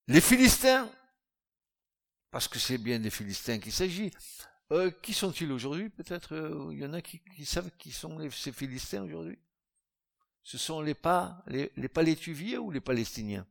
Les 0.09 0.21
Philistins 0.21 0.91
parce 2.37 2.49
que 2.49 2.59
c'est 2.59 2.77
bien 2.77 2.99
des 2.99 3.09
Philistins 3.09 3.59
qu'il 3.59 3.73
s'agit. 3.73 4.11
Euh, 4.71 4.91
qui 4.91 5.15
sont-ils 5.15 5.51
aujourd'hui 5.51 5.89
Peut-être 5.89 6.35
euh, 6.35 6.69
il 6.71 6.79
y 6.79 6.85
en 6.85 6.93
a 6.93 7.01
qui, 7.01 7.23
savent 7.47 7.71
qui 7.79 7.93
sont 7.93 8.19
ces 8.31 8.53
Philistins 8.53 9.03
aujourd'hui? 9.05 9.39
Ce 10.43 10.59
sont 10.59 10.83
les 10.83 10.93
pas, 10.93 11.43
les, 11.47 11.73
les 11.77 11.89
Palétuviers 11.89 12.59
ou 12.59 12.71
les 12.71 12.83
Palestiniens? 12.83 13.47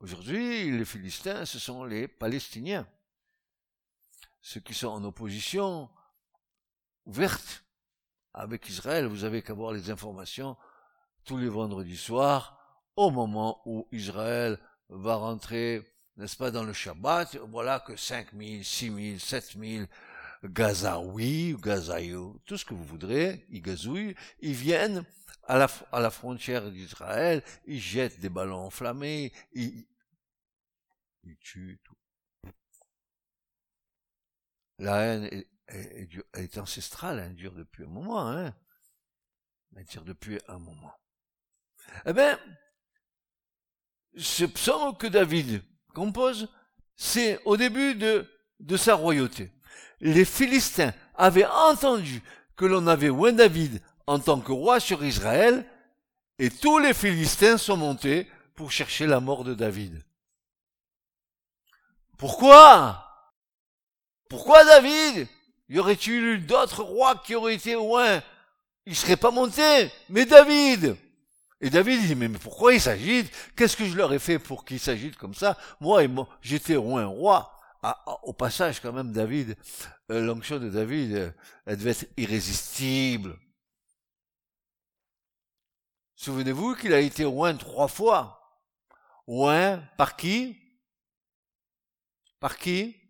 Aujourd'hui, 0.00 0.70
les 0.70 0.84
Philistins, 0.84 1.46
ce 1.46 1.58
sont 1.58 1.82
les 1.84 2.08
Palestiniens. 2.08 2.86
Ceux 4.42 4.60
qui 4.60 4.74
sont 4.74 4.88
en 4.88 5.02
opposition 5.04 5.88
ouverte 7.06 7.64
avec 8.34 8.68
Israël. 8.68 9.06
Vous 9.06 9.24
avez 9.24 9.42
qu'à 9.42 9.54
voir 9.54 9.72
les 9.72 9.90
informations 9.90 10.56
tous 11.24 11.38
les 11.38 11.48
vendredis 11.48 11.96
soirs, 11.96 12.58
au 12.96 13.10
moment 13.10 13.62
où 13.64 13.88
Israël 13.92 14.58
va 14.88 15.14
rentrer 15.14 15.82
n'est-ce 16.16 16.36
pas, 16.36 16.50
dans 16.50 16.64
le 16.64 16.72
Shabbat, 16.72 17.36
voilà 17.48 17.80
que 17.80 17.96
5 17.96 18.32
000, 18.32 18.62
6 18.62 18.94
000, 18.94 19.18
7 19.18 19.56
000 19.58 19.86
Gazaouis, 20.44 21.56
Gazaïou, 21.58 22.40
tout 22.44 22.58
ce 22.58 22.64
que 22.64 22.74
vous 22.74 22.84
voudrez, 22.84 23.46
ils 23.48 23.62
gazouillent, 23.62 24.14
ils 24.40 24.54
viennent 24.54 25.04
à 25.44 25.56
la, 25.56 25.68
à 25.92 26.00
la 26.00 26.10
frontière 26.10 26.70
d'Israël, 26.70 27.42
ils 27.66 27.80
jettent 27.80 28.20
des 28.20 28.28
ballons 28.28 28.58
enflammés, 28.58 29.32
ils, 29.52 29.86
ils 31.24 31.36
tuent 31.38 31.80
tout. 31.84 31.91
La 34.82 34.96
haine 34.96 35.24
est, 35.26 35.48
est, 35.68 36.08
est 36.34 36.58
ancestrale, 36.58 37.20
elle 37.20 37.36
dure 37.36 37.54
depuis 37.54 37.84
un 37.84 37.88
moment, 37.88 38.28
hein. 38.28 38.52
Elle 39.76 39.84
dure 39.84 40.04
depuis 40.04 40.40
un 40.48 40.58
moment. 40.58 40.92
Eh 42.04 42.12
bien, 42.12 42.36
ce 44.16 44.44
psaume 44.44 44.96
que 44.96 45.06
David 45.06 45.62
compose, 45.94 46.48
c'est 46.96 47.40
au 47.44 47.56
début 47.56 47.94
de, 47.94 48.28
de 48.58 48.76
sa 48.76 48.96
royauté. 48.96 49.52
Les 50.00 50.24
Philistins 50.24 50.92
avaient 51.14 51.46
entendu 51.46 52.20
que 52.56 52.64
l'on 52.64 52.88
avait 52.88 53.08
oint 53.08 53.32
David 53.32 53.80
en 54.08 54.18
tant 54.18 54.40
que 54.40 54.50
roi 54.50 54.80
sur 54.80 55.04
Israël, 55.04 55.64
et 56.40 56.50
tous 56.50 56.80
les 56.80 56.92
Philistins 56.92 57.56
sont 57.56 57.76
montés 57.76 58.28
pour 58.56 58.72
chercher 58.72 59.06
la 59.06 59.20
mort 59.20 59.44
de 59.44 59.54
David. 59.54 60.04
Pourquoi? 62.18 63.11
Pourquoi 64.32 64.64
David? 64.64 65.28
Y 65.68 65.78
aurait-il 65.78 66.24
eu 66.24 66.38
d'autres 66.38 66.82
rois 66.82 67.22
qui 67.22 67.34
auraient 67.34 67.54
été 67.54 67.74
loin 67.74 68.22
Il 68.86 68.96
serait 68.96 69.18
pas 69.18 69.30
monté, 69.30 69.92
mais 70.08 70.24
David! 70.24 70.96
Et 71.60 71.68
David 71.68 72.06
dit, 72.06 72.14
mais 72.14 72.30
pourquoi 72.30 72.72
ils 72.72 72.80
s'agitent? 72.80 73.30
Qu'est-ce 73.54 73.76
que 73.76 73.84
je 73.84 73.94
leur 73.94 74.10
ai 74.10 74.18
fait 74.18 74.38
pour 74.38 74.64
qu'ils 74.64 74.80
s'agitent 74.80 75.18
comme 75.18 75.34
ça? 75.34 75.58
Moi, 75.80 76.02
j'étais 76.40 76.76
un 76.76 77.06
roi. 77.06 77.54
au 78.22 78.32
passage, 78.32 78.80
quand 78.80 78.94
même, 78.94 79.12
David, 79.12 79.54
euh, 80.10 80.22
l'onction 80.22 80.58
de 80.58 80.70
David, 80.70 81.12
euh, 81.12 81.30
elle 81.66 81.76
devait 81.76 81.90
être 81.90 82.08
irrésistible. 82.16 83.38
Souvenez-vous 86.16 86.74
qu'il 86.76 86.94
a 86.94 87.00
été 87.00 87.26
roi 87.26 87.52
trois 87.52 87.88
fois. 87.88 88.62
Roi 89.26 89.78
par 89.98 90.16
qui? 90.16 90.56
Par 92.40 92.56
qui? 92.56 93.01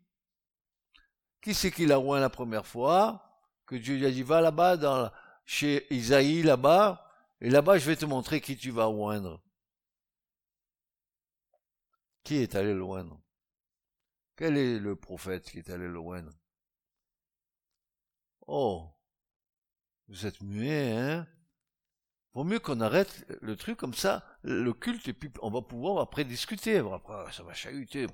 Qui 1.43 1.55
c'est 1.55 1.73
qui 1.73 1.87
l'a 1.87 1.97
roi 1.97 2.21
la 2.21 2.31
première 2.31 2.67
fois 2.67 3.39
Que 3.67 3.75
Dieu 3.75 3.97
lui 3.97 4.07
a 4.07 4.11
dit, 4.11 4.23
va 4.23 4.41
là-bas, 4.41 4.77
dans, 4.77 5.11
chez 5.45 5.93
Isaïe, 5.93 6.43
là-bas, 6.43 7.07
et 7.41 7.51
là-bas, 7.51 7.79
je 7.79 7.87
vais 7.87 7.97
te 7.97 8.07
montrer 8.07 8.41
qui 8.41 8.57
tu 8.57 8.71
vas 8.71 8.89
oindre. 8.89 9.43
Qui 12.23 12.37
est 12.37 12.55
allé 12.55 12.73
le 12.73 12.83
oindre? 12.83 13.21
Quel 14.37 14.57
est 14.57 14.79
le 14.79 14.95
prophète 14.95 15.51
qui 15.51 15.59
est 15.59 15.71
allé 15.71 15.89
le 15.89 15.99
oindre? 15.99 16.33
Oh, 18.47 18.93
vous 20.09 20.27
êtes 20.27 20.41
muet, 20.43 20.93
hein? 20.93 21.27
Vaut 22.35 22.45
mieux 22.45 22.59
qu'on 22.59 22.81
arrête 22.81 23.27
le 23.41 23.57
truc 23.57 23.77
comme 23.77 23.95
ça, 23.95 24.25
le 24.43 24.73
culte, 24.73 25.09
et 25.09 25.13
puis 25.13 25.31
on 25.43 25.51
va 25.51 25.63
pouvoir 25.63 25.99
après 25.99 26.25
discuter. 26.25 26.79
Après, 26.79 27.33
ça 27.33 27.43
va 27.43 27.53
chahuter. 27.53 28.07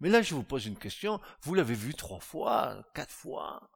Mais 0.00 0.08
là, 0.08 0.22
je 0.22 0.34
vous 0.34 0.42
pose 0.42 0.66
une 0.66 0.76
question. 0.76 1.20
Vous 1.42 1.54
l'avez 1.54 1.74
vu 1.74 1.94
trois 1.94 2.20
fois, 2.20 2.84
quatre 2.94 3.12
fois. 3.12 3.68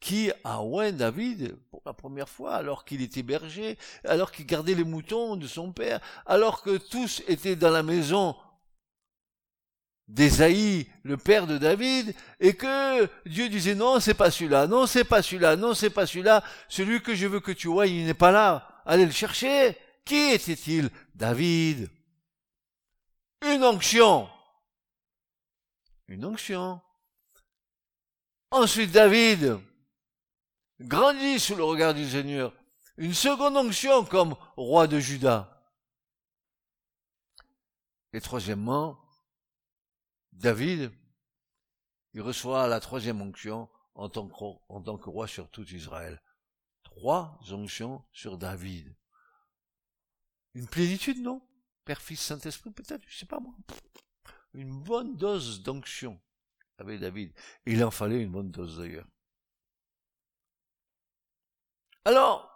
Qui 0.00 0.32
a 0.42 0.60
oint 0.62 0.90
David 0.90 1.56
pour 1.70 1.80
la 1.86 1.92
première 1.92 2.28
fois, 2.28 2.54
alors 2.54 2.84
qu'il 2.84 3.02
était 3.02 3.22
berger, 3.22 3.78
alors 4.04 4.32
qu'il 4.32 4.46
gardait 4.46 4.74
les 4.74 4.82
moutons 4.82 5.36
de 5.36 5.46
son 5.46 5.72
père, 5.72 6.00
alors 6.26 6.62
que 6.62 6.76
tous 6.76 7.22
étaient 7.28 7.54
dans 7.54 7.70
la 7.70 7.84
maison 7.84 8.34
d'Ésaïe, 10.08 10.86
le 11.04 11.16
père 11.16 11.46
de 11.46 11.58
David, 11.58 12.14
et 12.40 12.54
que 12.54 13.08
Dieu 13.26 13.48
disait 13.48 13.74
non, 13.74 14.00
c'est 14.00 14.14
pas 14.14 14.30
celui-là, 14.30 14.66
non, 14.66 14.86
c'est 14.86 15.04
pas 15.04 15.22
celui-là, 15.22 15.56
non, 15.56 15.74
c'est 15.74 15.90
pas 15.90 16.06
celui-là, 16.06 16.44
celui 16.68 17.02
que 17.02 17.14
je 17.14 17.26
veux 17.26 17.40
que 17.40 17.52
tu 17.52 17.68
vois, 17.68 17.86
il 17.86 18.04
n'est 18.04 18.14
pas 18.14 18.30
là. 18.30 18.82
Allez 18.84 19.06
le 19.06 19.12
chercher. 19.12 19.76
Qui 20.04 20.32
était-il? 20.32 20.90
David. 21.14 21.88
Une 23.42 23.64
onction. 23.64 24.28
Une 26.08 26.24
onction. 26.24 26.80
Ensuite, 28.50 28.90
David 28.90 29.58
grandit 30.80 31.38
sous 31.38 31.54
le 31.54 31.64
regard 31.64 31.94
du 31.94 32.08
Seigneur. 32.08 32.52
Une 32.96 33.14
seconde 33.14 33.56
onction 33.56 34.04
comme 34.04 34.36
roi 34.56 34.86
de 34.86 34.98
Juda. 34.98 35.62
Et 38.12 38.20
troisièmement, 38.20 38.98
David, 40.32 40.92
il 42.14 42.22
reçoit 42.22 42.66
la 42.68 42.80
troisième 42.80 43.20
onction 43.20 43.68
en 43.94 44.08
tant 44.08 44.28
que, 44.28 44.34
en 44.68 44.82
tant 44.82 44.96
roi 44.96 45.26
sur 45.26 45.50
tout 45.50 45.68
Israël. 45.74 46.22
Trois 46.82 47.38
onctions 47.50 48.04
sur 48.12 48.38
David. 48.38 48.94
Une 50.54 50.66
plénitude, 50.66 51.20
non? 51.20 51.42
Père, 51.84 52.00
Fils, 52.00 52.20
Saint-Esprit, 52.20 52.70
peut-être, 52.70 53.02
je 53.06 53.18
sais 53.18 53.26
pas 53.26 53.40
moi. 53.40 53.54
Une 54.54 54.82
bonne 54.82 55.16
dose 55.16 55.62
d'onction 55.62 56.20
avec 56.78 57.00
David. 57.00 57.32
Il 57.66 57.82
en 57.84 57.90
fallait 57.90 58.20
une 58.20 58.30
bonne 58.30 58.50
dose 58.50 58.78
d'ailleurs. 58.78 59.08
Alors, 62.04 62.52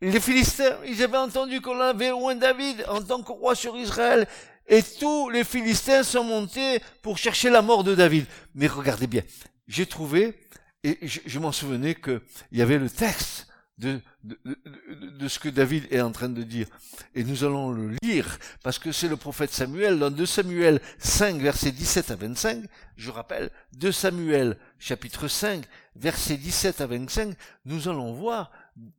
les 0.00 0.20
Philistins, 0.20 0.82
ils 0.84 1.02
avaient 1.02 1.18
entendu 1.18 1.60
qu'on 1.60 1.78
avait 1.80 2.10
loin 2.10 2.34
David 2.34 2.84
en 2.88 3.02
tant 3.02 3.22
que 3.22 3.32
roi 3.32 3.54
sur 3.54 3.76
Israël, 3.76 4.28
et 4.72 4.82
tous 4.82 5.28
les 5.28 5.44
Philistins 5.44 6.02
sont 6.02 6.24
montés 6.24 6.80
pour 7.02 7.18
chercher 7.18 7.50
la 7.50 7.60
mort 7.60 7.84
de 7.84 7.94
David. 7.94 8.24
Mais 8.54 8.66
regardez 8.66 9.06
bien, 9.06 9.22
j'ai 9.68 9.84
trouvé, 9.84 10.34
et 10.82 10.98
je, 11.02 11.38
m'en 11.38 11.52
souvenais 11.52 11.94
qu'il 11.94 12.22
y 12.52 12.62
avait 12.62 12.78
le 12.78 12.88
texte 12.88 13.48
de, 13.76 14.00
de, 14.24 15.28
ce 15.28 15.38
que 15.38 15.50
David 15.50 15.86
est 15.90 16.00
en 16.00 16.10
train 16.10 16.30
de 16.30 16.42
dire. 16.42 16.68
Et 17.14 17.22
nous 17.22 17.44
allons 17.44 17.70
le 17.70 17.94
lire, 18.02 18.38
parce 18.62 18.78
que 18.78 18.92
c'est 18.92 19.08
le 19.08 19.18
prophète 19.18 19.52
Samuel, 19.52 19.98
dans 19.98 20.10
2 20.10 20.24
Samuel 20.24 20.80
5, 20.96 21.36
versets 21.36 21.72
17 21.72 22.10
à 22.10 22.16
25, 22.16 22.64
je 22.96 23.10
rappelle, 23.10 23.50
2 23.74 23.92
Samuel 23.92 24.56
chapitre 24.78 25.28
5, 25.28 25.64
versets 25.96 26.38
17 26.38 26.80
à 26.80 26.86
25, 26.86 27.36
nous 27.66 27.88
allons 27.88 28.14
voir 28.14 28.50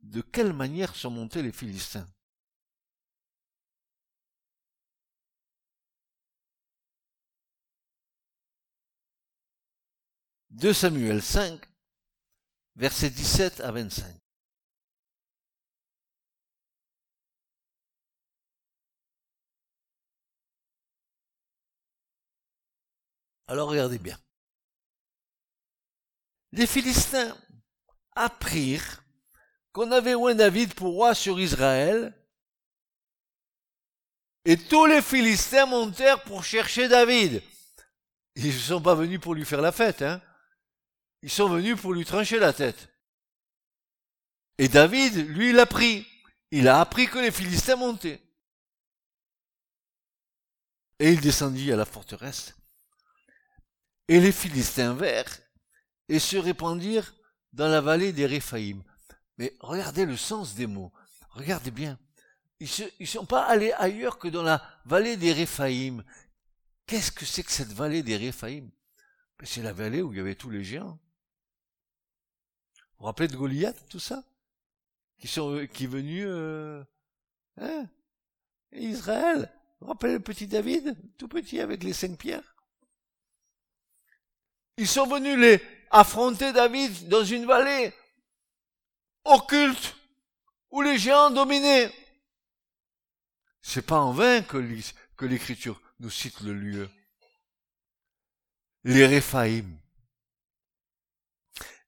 de 0.04 0.20
quelle 0.20 0.52
manière 0.52 0.94
sont 0.94 1.10
montés 1.10 1.42
les 1.42 1.50
Philistins. 1.50 2.06
2 10.54 10.72
Samuel 10.72 11.20
5, 11.20 11.60
versets 12.76 13.10
17 13.10 13.60
à 13.60 13.72
25. 13.72 14.06
Alors 23.48 23.68
regardez 23.68 23.98
bien. 23.98 24.16
Les 26.52 26.68
Philistins 26.68 27.36
apprirent 28.14 29.02
qu'on 29.72 29.90
avait 29.90 30.14
oint 30.14 30.36
David 30.36 30.74
pour 30.74 30.92
roi 30.92 31.16
sur 31.16 31.40
Israël, 31.40 32.16
et 34.44 34.56
tous 34.56 34.86
les 34.86 35.02
Philistins 35.02 35.66
montèrent 35.66 36.22
pour 36.22 36.44
chercher 36.44 36.86
David. 36.86 37.42
Ils 38.36 38.46
ne 38.46 38.52
sont 38.52 38.80
pas 38.80 38.94
venus 38.94 39.20
pour 39.20 39.34
lui 39.34 39.44
faire 39.44 39.60
la 39.60 39.72
fête, 39.72 40.02
hein. 40.02 40.22
Ils 41.24 41.30
sont 41.30 41.48
venus 41.48 41.80
pour 41.80 41.94
lui 41.94 42.04
trancher 42.04 42.38
la 42.38 42.52
tête. 42.52 42.90
Et 44.58 44.68
David, 44.68 45.26
lui, 45.30 45.50
il 45.50 45.58
a 45.58 45.64
pris. 45.64 46.06
Il 46.50 46.68
a 46.68 46.80
appris 46.80 47.06
que 47.06 47.18
les 47.18 47.30
Philistins 47.30 47.76
montaient. 47.76 48.20
Et 50.98 51.14
il 51.14 51.22
descendit 51.22 51.72
à 51.72 51.76
la 51.76 51.86
forteresse. 51.86 52.54
Et 54.06 54.20
les 54.20 54.32
Philistins 54.32 54.92
vinrent 54.92 55.38
et 56.10 56.18
se 56.18 56.36
répandirent 56.36 57.14
dans 57.54 57.68
la 57.68 57.80
vallée 57.80 58.12
des 58.12 58.26
Réphaïm. 58.26 58.84
Mais 59.38 59.56
regardez 59.60 60.04
le 60.04 60.18
sens 60.18 60.54
des 60.54 60.66
mots. 60.66 60.92
Regardez 61.30 61.70
bien. 61.70 61.98
Ils 62.60 62.68
ne 63.00 63.06
sont 63.06 63.24
pas 63.24 63.46
allés 63.46 63.72
ailleurs 63.72 64.18
que 64.18 64.28
dans 64.28 64.42
la 64.42 64.62
vallée 64.84 65.16
des 65.16 65.32
Réphaïm. 65.32 66.04
Qu'est-ce 66.86 67.12
que 67.12 67.24
c'est 67.24 67.44
que 67.44 67.50
cette 67.50 67.72
vallée 67.72 68.02
des 68.02 68.18
Réphaïm? 68.18 68.70
Ben, 69.38 69.46
C'est 69.46 69.62
la 69.62 69.72
vallée 69.72 70.02
où 70.02 70.12
il 70.12 70.18
y 70.18 70.20
avait 70.20 70.34
tous 70.34 70.50
les 70.50 70.62
géants. 70.62 71.00
Vous 72.94 73.00
vous 73.00 73.06
rappelez 73.06 73.28
de 73.28 73.36
Goliath, 73.36 73.88
tout 73.88 73.98
ça? 73.98 74.24
Qui 75.18 75.28
sont 75.28 75.54
euh, 75.54 75.66
qui 75.66 75.84
est 75.84 75.88
venu 75.88 76.24
euh, 76.26 76.82
hein? 77.58 77.86
Israël. 78.72 79.52
Vous 79.80 79.86
vous 79.86 79.92
rappelez 79.92 80.14
le 80.14 80.20
petit 80.20 80.46
David, 80.46 80.96
tout 81.18 81.28
petit 81.28 81.60
avec 81.60 81.82
les 81.82 81.92
cinq 81.92 82.18
pierres? 82.18 82.56
Ils 84.76 84.88
sont 84.88 85.06
venus 85.06 85.38
les 85.38 85.60
affronter 85.90 86.52
David 86.52 87.08
dans 87.08 87.24
une 87.24 87.46
vallée 87.46 87.92
occulte 89.24 89.96
où 90.70 90.82
les 90.82 90.98
géants 90.98 91.30
dominaient. 91.30 91.92
C'est 93.62 93.86
pas 93.86 94.00
en 94.00 94.12
vain 94.12 94.42
que 94.42 95.24
l'écriture 95.24 95.80
nous 96.00 96.10
cite 96.10 96.40
le 96.40 96.52
lieu. 96.52 96.90
Les 98.82 99.06
Réphaïm. 99.06 99.78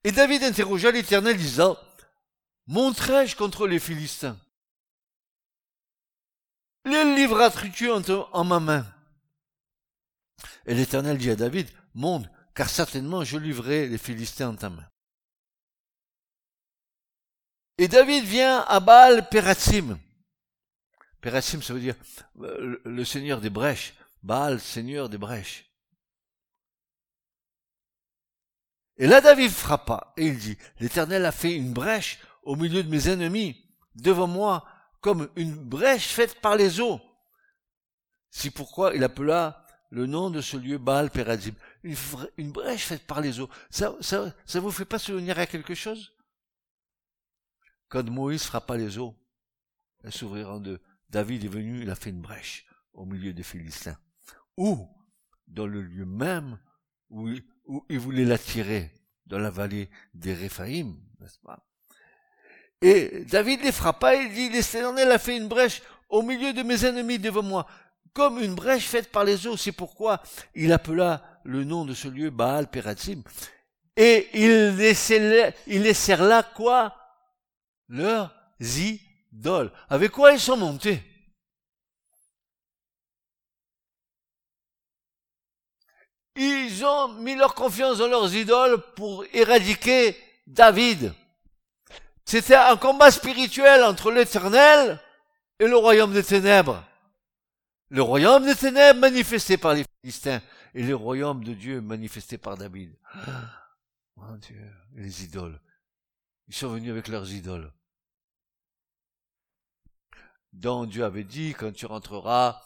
Et 0.07 0.13
David 0.13 0.45
interrogea 0.45 0.93
l'Éternel 0.93 1.37
disant, 1.37 1.77
Montrai-je 2.69 3.35
contre 3.35 3.67
les 3.67 3.81
Philistins? 3.81 4.39
Les 6.85 7.17
livras-tu 7.17 7.91
en 7.91 8.45
ma 8.45 8.61
main 8.61 8.87
Et 10.65 10.75
l'Éternel 10.75 11.19
dit 11.19 11.31
à 11.31 11.35
David, 11.35 11.69
Monte, 11.95 12.31
car 12.55 12.69
certainement 12.69 13.25
je 13.25 13.37
livrerai 13.37 13.89
les 13.89 13.99
Philistins 13.99 14.51
en 14.51 14.55
ta 14.55 14.71
main. 14.71 14.89
Et 17.77 17.89
David 17.89 18.23
vient 18.23 18.61
à 18.61 18.79
Baal 18.79 19.29
Peratsim. 19.29 19.99
Peratsim, 21.21 21.61
ça 21.61 21.75
veut 21.75 21.81
dire 21.81 21.97
euh, 22.43 22.81
le 22.85 23.05
seigneur 23.05 23.41
des 23.41 23.51
brèches. 23.51 23.95
Baal, 24.23 24.61
seigneur 24.61 25.09
des 25.09 25.19
brèches. 25.19 25.69
Et 28.99 29.07
là, 29.07 29.21
David 29.21 29.51
frappa, 29.51 30.13
et 30.17 30.27
il 30.27 30.39
dit, 30.39 30.57
l'Éternel 30.81 31.25
a 31.27 31.33
fait 31.33 31.55
une 31.55 31.73
brèche 31.73 32.19
au 32.43 32.57
milieu 32.57 32.83
de 32.83 32.89
mes 32.89 33.09
ennemis, 33.09 33.65
devant 33.95 34.27
moi, 34.27 34.67
comme 35.01 35.29
une 35.37 35.55
brèche 35.55 36.09
faite 36.09 36.41
par 36.41 36.57
les 36.57 36.81
eaux. 36.81 37.01
C'est 38.31 38.51
pourquoi 38.51 38.95
il 38.95 39.05
appela 39.05 39.65
le 39.91 40.07
nom 40.07 40.31
de 40.31 40.41
ce 40.41 40.57
lieu 40.57 40.79
Baal 40.79 41.11
Perazim. 41.11 41.55
Une, 41.83 42.53
brèche 42.53 42.85
faite 42.85 43.07
par 43.07 43.21
les 43.21 43.41
eaux. 43.41 43.49
Ça, 43.71 43.95
ça, 44.01 44.35
ça 44.45 44.61
vous 44.61 44.71
fait 44.71 44.85
pas 44.85 44.99
souvenir 44.99 45.39
à 45.39 45.47
quelque 45.47 45.75
chose? 45.75 46.13
Quand 47.89 48.09
Moïse 48.11 48.45
frappa 48.45 48.77
les 48.77 48.99
eaux, 48.99 49.15
elles 50.03 50.13
s'ouvriront 50.13 50.61
de 50.61 50.81
David 51.09 51.45
est 51.45 51.49
venu, 51.49 51.83
il 51.83 51.91
a 51.91 51.95
fait 51.95 52.11
une 52.11 52.21
brèche 52.21 52.67
au 52.93 53.05
milieu 53.05 53.33
des 53.33 53.43
Philistins. 53.43 53.99
Ou, 54.57 54.89
dans 55.47 55.67
le 55.67 55.83
lieu 55.83 56.05
même 56.05 56.59
où 57.09 57.29
où 57.67 57.85
il 57.89 57.99
voulait 57.99 58.25
l'attirer 58.25 58.91
dans 59.27 59.39
la 59.39 59.51
vallée 59.51 59.89
des 60.15 60.35
Réphaïm, 60.35 60.97
n'est-ce 61.21 61.39
pas? 61.39 61.67
Et 62.81 63.25
David 63.25 63.63
les 63.63 63.73
frappa 63.73 64.15
et 64.15 64.29
dit, 64.29 64.51
l'Éternel 64.51 65.11
a 65.11 65.19
fait 65.19 65.37
une 65.37 65.49
brèche 65.49 65.83
au 66.09 66.23
milieu 66.23 66.53
de 66.53 66.63
mes 66.63 66.85
ennemis 66.85 67.19
devant 67.19 67.43
moi, 67.43 67.67
comme 68.13 68.39
une 68.41 68.55
brèche 68.55 68.87
faite 68.87 69.11
par 69.11 69.25
les 69.25 69.47
eaux. 69.47 69.57
C'est 69.57 69.73
pourquoi 69.73 70.23
il 70.55 70.73
appela 70.73 71.41
le 71.45 71.65
nom 71.65 71.85
de 71.85 71.95
ce 71.95 72.09
lieu 72.09 72.31
Baal 72.31 72.69
Perazim. 72.69 73.23
Et 73.97 74.29
il 74.35 74.77
laissait, 74.77 75.55
il 75.67 75.95
quoi? 76.55 76.95
Leurs 77.89 78.35
idoles. 78.61 79.73
Avec 79.89 80.13
quoi 80.13 80.33
ils 80.33 80.41
sont 80.41 80.57
montés? 80.57 81.03
Ils 86.37 86.85
ont 86.85 87.09
mis 87.15 87.35
leur 87.35 87.55
confiance 87.55 87.99
dans 87.99 88.09
leurs 88.09 88.35
idoles 88.35 88.83
pour 88.95 89.25
éradiquer 89.33 90.17
David. 90.47 91.15
C'était 92.25 92.57
un 92.57 92.77
combat 92.77 93.11
spirituel 93.11 93.83
entre 93.85 94.11
l'éternel 94.11 95.01
et 95.59 95.67
le 95.67 95.77
royaume 95.77 96.13
des 96.13 96.25
ténèbres. 96.25 96.85
Le 97.89 98.03
royaume 98.03 98.45
des 98.45 98.57
ténèbres 98.57 99.01
manifesté 99.01 99.57
par 99.57 99.75
les 99.75 99.85
Philistins 100.01 100.43
et 100.75 100.83
le 100.83 100.95
royaume 100.95 101.45
de 101.45 101.55
Dieu 101.55 101.81
manifesté 101.81 102.37
par 102.37 102.57
David. 102.57 102.95
Mon 104.17 104.37
Dieu, 104.37 104.61
les 104.95 105.25
idoles. 105.25 105.61
Ils 106.49 106.55
sont 106.55 106.69
venus 106.69 106.91
avec 106.91 107.09
leurs 107.09 107.33
idoles. 107.33 107.73
dont 110.57 110.87
Dieu 110.87 111.05
avait 111.05 111.25
dit, 111.25 111.55
quand 111.55 111.73
tu 111.73 111.87
rentreras 111.87 112.63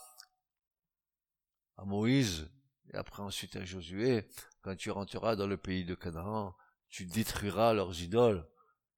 à 1.76 1.85
Moïse, 1.85 2.48
et 2.92 2.96
après 2.96 3.22
ensuite 3.22 3.57
à 3.57 3.64
Josué, 3.64 4.29
quand 4.62 4.76
tu 4.76 4.90
rentreras 4.90 5.37
dans 5.37 5.46
le 5.46 5.57
pays 5.57 5.85
de 5.85 5.94
Canaan, 5.94 6.57
tu 6.88 7.07
détruiras 7.07 7.72
leurs 7.72 8.00
idoles, 8.00 8.46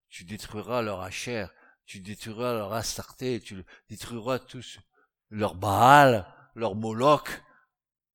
tu 0.08 0.24
détruiras 0.24 0.82
leur 0.82 1.00
hachère, 1.02 1.52
tu 1.84 2.00
détruiras 2.00 2.54
leur 2.54 2.72
astarté, 2.72 3.40
tu 3.40 3.64
détruiras 3.88 4.38
tous 4.38 4.78
leurs 5.30 5.54
Baal, 5.54 6.26
leurs 6.54 6.74
Moloch, 6.74 7.42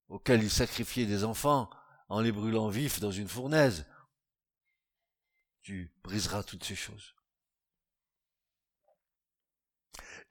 auxquels 0.10 0.44
ils 0.44 0.52
sacrifiaient 0.52 1.06
des 1.06 1.24
enfants 1.24 1.70
en 2.10 2.22
les 2.22 2.32
brûlant 2.32 2.70
vifs 2.70 3.00
dans 3.00 3.12
une 3.12 3.28
fournaise. 3.28 3.86
Tu 5.62 5.94
briseras 6.04 6.44
toutes 6.44 6.64
ces 6.64 6.76
choses. 6.76 7.17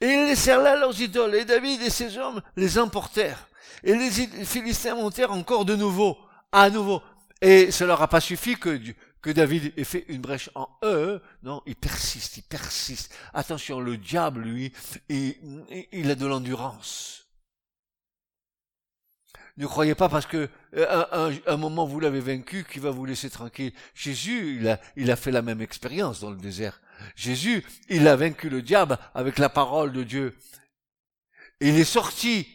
Et 0.00 0.06
ils 0.06 0.26
laissèrent 0.26 0.62
là 0.62 0.76
leurs 0.76 1.00
idoles, 1.00 1.34
et 1.34 1.44
David 1.44 1.82
et 1.82 1.90
ses 1.90 2.18
hommes 2.18 2.42
les 2.56 2.78
emportèrent. 2.78 3.48
Et 3.82 3.94
les 3.94 4.10
Philistins 4.44 4.94
montèrent 4.94 5.32
encore 5.32 5.64
de 5.64 5.76
nouveau, 5.76 6.18
à 6.52 6.70
nouveau. 6.70 7.02
Et 7.40 7.70
cela 7.70 7.88
leur 7.88 8.02
a 8.02 8.08
pas 8.08 8.20
suffi 8.20 8.56
que, 8.56 8.78
David 9.24 9.72
ait 9.76 9.84
fait 9.84 10.04
une 10.08 10.20
brèche 10.20 10.50
en 10.54 10.68
eux. 10.84 11.20
Non, 11.42 11.62
il 11.66 11.74
persiste, 11.74 12.36
il 12.36 12.42
persiste. 12.42 13.12
Attention, 13.34 13.80
le 13.80 13.96
diable, 13.96 14.42
lui, 14.42 14.72
il 15.08 16.10
a 16.10 16.14
de 16.14 16.26
l'endurance. 16.26 17.26
Ne 19.56 19.66
croyez 19.66 19.94
pas 19.94 20.08
parce 20.08 20.26
que 20.26 20.48
euh, 20.74 21.38
un, 21.46 21.56
moment 21.56 21.86
vous 21.86 21.98
l'avez 21.98 22.20
vaincu 22.20 22.64
qu'il 22.70 22.82
va 22.82 22.90
vous 22.90 23.06
laisser 23.06 23.30
tranquille. 23.30 23.72
Jésus, 23.94 24.62
il 24.96 25.10
a 25.10 25.16
fait 25.16 25.30
la 25.30 25.42
même 25.42 25.62
expérience 25.62 26.20
dans 26.20 26.30
le 26.30 26.36
désert. 26.36 26.80
Jésus, 27.14 27.64
il 27.88 28.06
a 28.08 28.16
vaincu 28.16 28.48
le 28.48 28.62
diable 28.62 28.98
avec 29.14 29.38
la 29.38 29.48
parole 29.48 29.92
de 29.92 30.02
Dieu. 30.02 30.36
Il 31.60 31.76
est 31.76 31.84
sorti. 31.84 32.48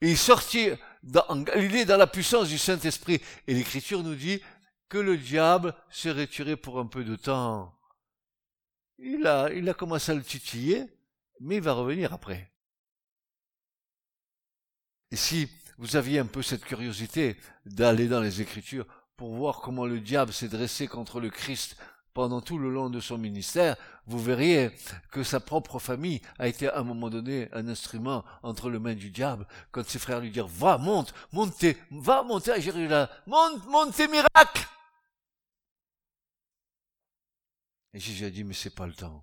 Il 0.00 0.10
est 0.10 0.16
sorti 0.16 0.70
dans 1.02 1.44
est 1.46 1.84
dans 1.84 1.96
la 1.96 2.06
puissance 2.06 2.48
du 2.48 2.58
Saint-Esprit. 2.58 3.20
Et 3.46 3.54
l'Écriture 3.54 4.02
nous 4.02 4.14
dit 4.14 4.40
que 4.88 4.98
le 4.98 5.16
diable 5.16 5.74
s'est 5.90 6.12
retiré 6.12 6.56
pour 6.56 6.78
un 6.78 6.86
peu 6.86 7.04
de 7.04 7.16
temps. 7.16 7.72
Il 8.98 9.26
a, 9.26 9.50
il 9.52 9.68
a 9.68 9.74
commencé 9.74 10.12
à 10.12 10.14
le 10.14 10.22
titiller, 10.22 10.86
mais 11.40 11.56
il 11.56 11.62
va 11.62 11.72
revenir 11.72 12.12
après. 12.12 12.50
Et 15.10 15.16
si 15.16 15.48
vous 15.78 15.96
aviez 15.96 16.18
un 16.18 16.26
peu 16.26 16.42
cette 16.42 16.64
curiosité 16.64 17.36
d'aller 17.64 18.08
dans 18.08 18.20
les 18.20 18.40
Écritures 18.40 18.86
pour 19.16 19.34
voir 19.34 19.60
comment 19.60 19.86
le 19.86 20.00
diable 20.00 20.32
s'est 20.32 20.48
dressé 20.48 20.88
contre 20.88 21.20
le 21.20 21.30
Christ 21.30 21.76
pendant 22.16 22.40
tout 22.40 22.56
le 22.56 22.70
long 22.70 22.88
de 22.88 22.98
son 22.98 23.18
ministère, 23.18 23.76
vous 24.06 24.18
verriez 24.18 24.70
que 25.10 25.22
sa 25.22 25.38
propre 25.38 25.78
famille 25.78 26.22
a 26.38 26.48
été 26.48 26.66
à 26.66 26.78
un 26.78 26.82
moment 26.82 27.10
donné 27.10 27.50
un 27.52 27.68
instrument 27.68 28.24
entre 28.42 28.70
les 28.70 28.78
mains 28.78 28.94
du 28.94 29.10
diable, 29.10 29.46
quand 29.70 29.86
ses 29.86 29.98
frères 29.98 30.20
lui 30.20 30.30
dirent, 30.30 30.46
va, 30.46 30.78
monte, 30.78 31.12
monte, 31.30 31.62
va 31.90 32.22
monter 32.22 32.52
à 32.52 32.58
Jérusalem, 32.58 33.06
monte, 33.26 33.66
monte 33.66 33.94
tes 33.94 34.08
miracles. 34.08 34.66
Et 37.92 38.00
Jésus 38.00 38.24
a 38.24 38.30
dit, 38.30 38.44
mais 38.44 38.54
c'est 38.54 38.74
pas 38.74 38.86
le 38.86 38.94
temps. 38.94 39.22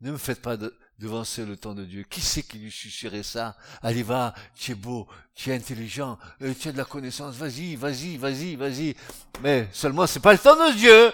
Ne 0.00 0.12
me 0.12 0.16
faites 0.16 0.42
pas 0.42 0.56
devancer 1.00 1.44
le 1.44 1.56
temps 1.56 1.74
de 1.74 1.84
Dieu. 1.84 2.04
Qui 2.04 2.20
c'est 2.20 2.44
qui 2.44 2.58
lui 2.58 2.70
susurrait 2.70 3.24
ça? 3.24 3.56
Allez, 3.82 4.04
va, 4.04 4.32
tu 4.54 4.70
es 4.70 4.74
beau, 4.76 5.08
tu 5.34 5.50
es 5.50 5.56
intelligent, 5.56 6.20
euh, 6.40 6.54
tu 6.56 6.68
as 6.68 6.72
de 6.72 6.76
la 6.76 6.84
connaissance, 6.84 7.34
vas-y, 7.34 7.74
vas-y, 7.74 8.16
vas-y, 8.16 8.54
vas-y. 8.54 8.94
Mais 9.42 9.68
seulement, 9.72 10.06
c'est 10.06 10.20
pas 10.20 10.34
le 10.34 10.38
temps 10.38 10.54
de 10.54 10.72
Dieu. 10.76 11.12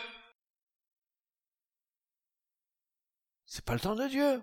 C'est 3.55 3.67
pas 3.67 3.75
le 3.75 3.81
temps 3.81 3.95
de 3.95 4.09
Dieu. 4.09 4.43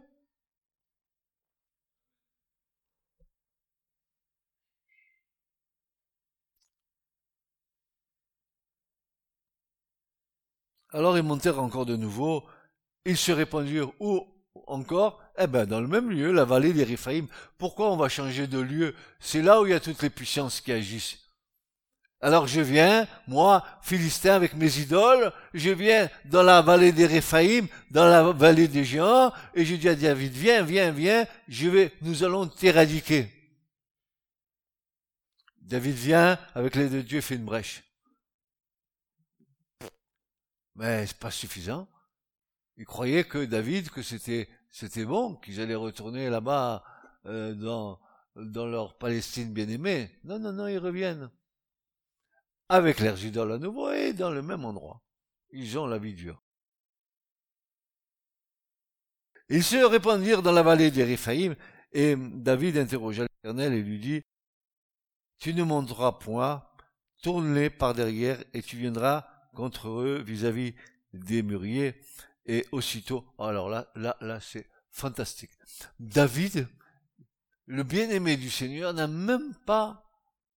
Alors 10.92 11.18
ils 11.18 11.24
montèrent 11.24 11.60
encore 11.60 11.88
de 11.88 11.96
nouveau, 11.96 12.44
ils 13.06 13.18
se 13.18 13.32
répandirent 13.32 13.92
où 14.00 14.28
encore? 14.68 15.20
Eh 15.40 15.48
ben 15.48 15.66
dans 15.66 15.82
le 15.82 15.88
même 15.88 16.12
lieu, 16.12 16.32
la 16.32 16.46
vallée 16.46 16.74
des. 16.74 16.86
Pourquoi 17.58 17.92
on 17.92 17.98
va 17.98 18.10
changer 18.10 18.46
de 18.46 18.60
lieu? 18.60 18.96
C'est 19.20 19.42
là 19.42 19.60
où 19.62 19.66
il 19.66 19.72
y 19.72 19.74
a 19.74 19.80
toutes 19.80 20.04
les 20.04 20.12
puissances 20.12 20.62
qui 20.62 20.72
agissent. 20.72 21.29
Alors 22.22 22.48
je 22.48 22.60
viens, 22.60 23.08
moi, 23.28 23.66
Philistin 23.82 24.34
avec 24.34 24.54
mes 24.54 24.80
idoles, 24.80 25.32
je 25.54 25.70
viens 25.70 26.10
dans 26.26 26.44
la 26.44 26.62
vallée 26.62 26.92
des 26.92 27.06
Réphaïm, 27.06 27.68
dans 27.92 28.06
la 28.06 28.34
vallée 28.34 28.68
des 28.68 28.84
géants, 28.84 29.32
et 29.54 29.64
je 29.64 29.76
dis 29.76 29.88
à 29.88 29.96
David, 29.96 30.34
viens, 30.34 30.64
viens, 30.64 30.92
viens, 30.92 31.26
je 31.48 31.70
vais, 31.70 31.94
nous 32.02 32.26
allons 32.26 32.46
t'éradiquer. 32.48 33.30
David 35.62 35.96
vient, 35.96 36.40
avec 36.56 36.76
l'aide 36.76 36.92
de 36.92 37.02
Dieu, 37.02 37.22
fait 37.22 37.36
une 37.36 37.46
brèche. 37.46 37.84
Mais 40.76 41.08
c'est 41.08 41.20
pas 41.20 41.32
suffisant. 41.32 41.88
Il 42.76 42.86
croyait 42.86 43.24
que 43.24 43.46
David, 43.46 43.92
que 43.92 44.02
c'était, 44.02 44.50
c'était 44.70 45.06
bon, 45.06 45.36
qu'ils 45.36 45.62
allaient 45.62 45.76
retourner 45.76 46.30
là-bas, 46.30 46.84
euh, 47.28 47.54
dans, 47.54 48.00
dans 48.36 48.66
leur 48.66 48.98
Palestine 48.98 49.54
bien-aimée. 49.54 50.12
Non, 50.26 50.38
non, 50.40 50.52
non, 50.52 50.68
ils 50.68 50.80
reviennent 50.80 51.30
avec 52.70 53.00
leurs 53.00 53.24
idoles 53.26 53.54
à 53.54 53.58
nouveau 53.58 53.92
et 53.92 54.14
dans 54.14 54.32
le 54.32 54.42
même 54.42 54.64
endroit. 54.64 55.02
Ils 55.52 55.78
ont 55.78 55.88
la 55.88 55.98
vie 55.98 56.14
dure. 56.14 56.42
Ils 59.50 59.64
se 59.64 59.78
répandirent 59.78 60.44
dans 60.44 60.52
la 60.52 60.62
vallée 60.62 60.92
d'Ériphaïm, 60.92 61.56
et 61.92 62.16
David 62.16 62.78
interrogea 62.78 63.24
l'Éternel 63.24 63.74
et 63.74 63.82
lui 63.82 64.00
dit, 64.00 64.22
Tu 65.40 65.56
ne 65.56 65.64
monteras 65.64 66.12
point, 66.14 66.64
tourne-les 67.24 67.72
par 67.72 67.96
derrière, 67.96 68.44
et 68.54 68.62
tu 68.62 68.78
viendras 68.78 69.28
contre 69.56 69.90
eux 69.90 70.22
vis-à-vis 70.24 70.76
des 71.14 71.42
mûriers. 71.42 72.00
Et 72.46 72.68
aussitôt, 72.72 73.26
alors 73.40 73.70
là, 73.70 73.92
là, 73.96 74.16
là, 74.22 74.40
c'est 74.40 74.70
fantastique. 74.92 75.52
David, 76.00 76.68
le 77.66 77.84
bien-aimé 77.84 78.38
du 78.38 78.52
Seigneur, 78.52 78.94
n'a 78.94 79.08
même 79.08 79.56
pas 79.66 80.06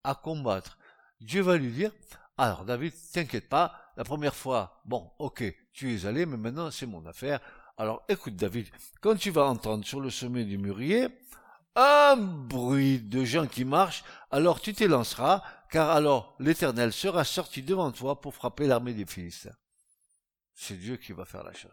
à 0.05 0.15
combattre. 0.15 0.79
Dieu 1.23 1.43
va 1.43 1.57
lui 1.57 1.71
dire, 1.71 1.93
alors 2.37 2.65
David, 2.65 2.93
t'inquiète 3.13 3.49
pas, 3.49 3.93
la 3.97 4.05
première 4.05 4.35
fois, 4.35 4.83
bon, 4.85 5.11
ok, 5.19 5.45
tu 5.73 5.95
es 5.95 6.07
allé, 6.07 6.27
mais 6.27 6.37
maintenant 6.37 6.71
c'est 6.71 6.87
mon 6.87 7.05
affaire. 7.07 7.41
Alors 7.77 8.03
écoute 8.09 8.37
David, 8.37 8.69
quand 9.01 9.17
tu 9.17 9.31
vas 9.31 9.45
entendre 9.45 9.85
sur 9.85 10.01
le 10.01 10.11
sommet 10.11 10.45
du 10.45 10.59
mûrier 10.59 11.09
un 11.75 12.17
bruit 12.17 13.01
de 13.01 13.25
gens 13.25 13.47
qui 13.47 13.65
marchent, 13.65 14.05
alors 14.31 14.61
tu 14.61 14.75
t'élanceras, 14.75 15.43
car 15.71 15.91
alors 15.91 16.37
l'Éternel 16.39 16.93
sera 16.93 17.25
sorti 17.25 17.63
devant 17.63 17.91
toi 17.93 18.21
pour 18.21 18.35
frapper 18.35 18.67
l'armée 18.67 18.93
des 18.93 19.07
Philistins. 19.07 19.57
C'est 20.55 20.77
Dieu 20.77 20.97
qui 20.97 21.13
va 21.13 21.25
faire 21.25 21.45
la 21.45 21.55
chose. 21.55 21.71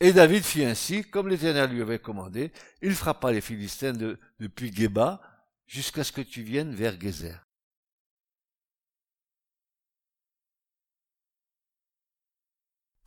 Et 0.00 0.12
David 0.12 0.44
fit 0.44 0.64
ainsi, 0.64 1.04
comme 1.04 1.28
l'Éternel 1.28 1.70
lui 1.70 1.82
avait 1.82 1.98
commandé, 1.98 2.52
il 2.82 2.94
frappa 2.94 3.32
les 3.32 3.40
Philistins 3.40 3.94
depuis 4.38 4.74
Geba 4.74 5.20
jusqu'à 5.66 6.04
ce 6.04 6.12
que 6.12 6.20
tu 6.20 6.42
viennes 6.42 6.74
vers 6.74 7.00
Gézer. 7.00 7.47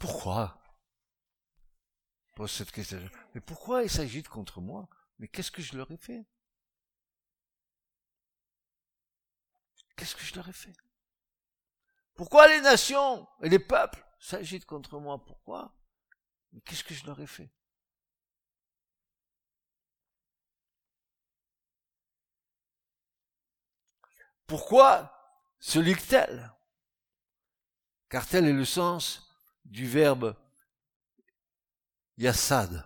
Pourquoi? 0.02 0.60
Pose 2.34 2.52
cette 2.52 2.72
question. 2.72 2.98
Mais 3.36 3.42
pourquoi 3.42 3.84
ils 3.84 3.90
s'agitent 3.90 4.30
contre 4.30 4.60
moi? 4.60 4.90
Mais 5.20 5.28
qu'est-ce 5.28 5.52
que 5.52 5.62
je 5.62 5.78
leur 5.78 5.92
ai 5.92 5.98
fait? 5.98 6.26
Qu'est-ce 9.96 10.16
que 10.16 10.24
je 10.24 10.34
leur 10.34 10.50
ai 10.50 10.54
fait? 10.54 10.74
Pourquoi 12.16 12.48
les 12.48 12.62
nations 12.62 13.28
et 13.44 13.50
les 13.50 13.60
peuples 13.60 14.04
s'agitent 14.20 14.66
contre 14.66 15.00
moi? 15.00 15.24
Pourquoi? 15.24 15.72
Mais 16.52 16.62
qu'est-ce 16.62 16.84
que 16.84 16.96
je 16.96 17.06
leur 17.06 17.22
ai 17.22 17.28
fait? 17.28 17.52
Pourquoi 24.48 25.14
se 25.60 25.78
ligue-t-elle 25.78 26.52
Car 28.10 28.28
tel 28.28 28.48
est 28.48 28.52
le 28.52 28.66
sens 28.66 29.31
du 29.72 29.88
verbe 29.88 30.36
yassad. 32.18 32.86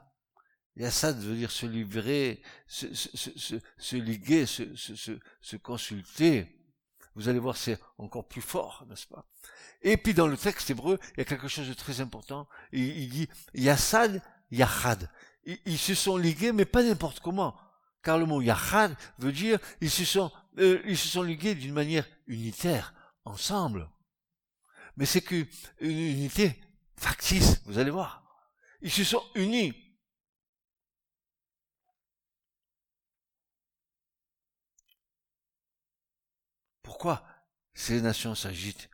Yassad 0.78 1.18
veut 1.20 1.36
dire 1.36 1.52
se 1.52 1.66
livrer, 1.66 2.42
se, 2.68 2.94
se, 2.94 3.38
se, 3.38 3.56
se 3.78 3.96
liguer, 3.96 4.46
se, 4.46 5.56
consulter. 5.58 6.48
Vous 7.16 7.28
allez 7.28 7.40
voir, 7.40 7.58
c'est 7.58 7.80
encore 7.98 8.28
plus 8.28 8.42
fort, 8.42 8.86
n'est-ce 8.88 9.08
pas? 9.08 9.26
Et 9.82 9.98
puis 9.98 10.14
dans 10.14 10.28
le 10.28 10.38
texte 10.38 10.70
hébreu, 10.70 11.00
il 11.14 11.20
y 11.20 11.22
a 11.22 11.26
quelque 11.26 11.48
chose 11.48 11.68
de 11.68 11.74
très 11.74 12.02
important. 12.02 12.48
Il, 12.72 12.84
il 12.84 13.10
dit 13.10 13.30
Yassad, 13.54 14.22
Yachad. 14.52 15.10
Ils, 15.46 15.60
ils, 15.66 15.78
se 15.78 15.96
sont 15.96 16.18
ligués, 16.18 16.52
mais 16.52 16.66
pas 16.66 16.84
n'importe 16.84 17.20
comment. 17.20 17.56
Car 18.04 18.18
le 18.20 18.26
mot 18.26 18.42
Yachad 18.42 18.96
veut 19.18 19.32
dire 19.32 19.60
ils 19.82 19.90
se 19.90 20.04
sont, 20.04 20.32
euh, 20.60 20.82
ils 20.86 20.98
se 20.98 21.08
sont 21.08 21.24
ligués 21.24 21.56
d'une 21.56 21.74
manière 21.74 22.06
unitaire, 22.28 22.94
ensemble. 23.24 23.90
Mais 24.98 25.06
c'est 25.06 25.22
qu'une 25.22 25.48
unité 25.80 26.60
factice, 26.98 27.62
vous 27.66 27.78
allez 27.78 27.92
voir. 27.92 28.24
Ils 28.82 28.92
se 28.92 29.04
sont 29.04 29.24
unis. 29.36 29.74
Pourquoi 36.82 37.26
ces 37.74 38.02
nations 38.02 38.36
s'agitent 38.36 38.90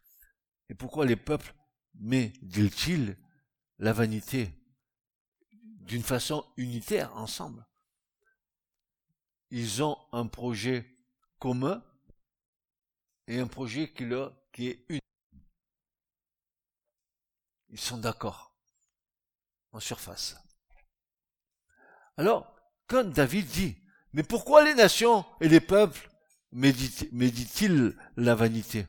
Et 0.70 0.76
pourquoi 0.76 1.06
les 1.06 1.16
peuples 1.16 1.54
mêlent-ils 1.96 3.18
la 3.80 3.94
vanité 3.94 4.54
d'une 5.52 6.04
façon 6.04 6.46
unitaire 6.58 7.16
ensemble? 7.18 7.66
Ils 9.50 9.84
ont 9.84 9.98
un 10.14 10.28
projet 10.28 10.98
commun 11.38 11.84
et 13.28 13.40
un 13.40 13.48
projet 13.48 13.92
qui 13.92 14.68
est 14.68 14.86
unique. 14.90 15.02
Ils 17.72 17.80
sont 17.80 17.98
d'accord 17.98 18.54
en 19.72 19.80
surface. 19.80 20.36
Alors, 22.18 22.54
quand 22.88 23.06
David 23.06 23.48
dit, 23.48 23.78
mais 24.12 24.24
pourquoi 24.24 24.64
les 24.64 24.76
nations 24.76 25.26
et 25.40 25.48
les 25.48 25.62
peuples 25.62 26.12
méditent-ils 26.52 27.98
la 28.18 28.36
vanité? 28.36 28.88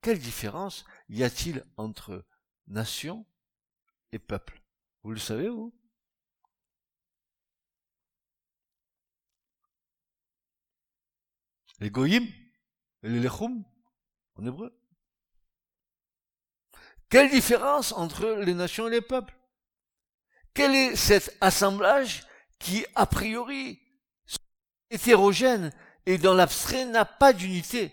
Quelle 0.00 0.20
différence 0.20 0.84
y 1.08 1.24
a-t-il 1.24 1.66
entre 1.76 2.24
nation 2.68 3.26
et 4.12 4.20
peuple? 4.20 4.62
Vous 5.02 5.10
le 5.10 5.18
savez, 5.18 5.48
vous? 5.48 5.74
Les 11.80 11.90
goyim 11.90 12.26
les 13.02 13.20
lechum 13.20 13.64
en 14.36 14.46
hébreu. 14.46 14.76
Quelle 17.10 17.30
différence 17.30 17.92
entre 17.92 18.26
les 18.26 18.54
nations 18.54 18.88
et 18.88 18.90
les 18.90 19.00
peuples? 19.00 19.34
Quel 20.54 20.74
est 20.74 20.96
cet 20.96 21.36
assemblage 21.40 22.26
qui, 22.58 22.84
a 22.94 23.06
priori, 23.06 23.80
est 24.90 24.96
hétérogène 24.96 25.72
et 26.06 26.18
dans 26.18 26.34
l'abstrait 26.34 26.84
n'a 26.84 27.04
pas 27.04 27.32
d'unité? 27.32 27.92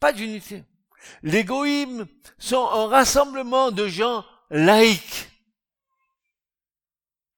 Pas 0.00 0.12
d'unité. 0.12 0.64
Les 1.22 1.44
goïms 1.44 2.06
sont 2.38 2.66
un 2.66 2.88
rassemblement 2.88 3.70
de 3.70 3.86
gens 3.86 4.24
laïcs 4.50 5.28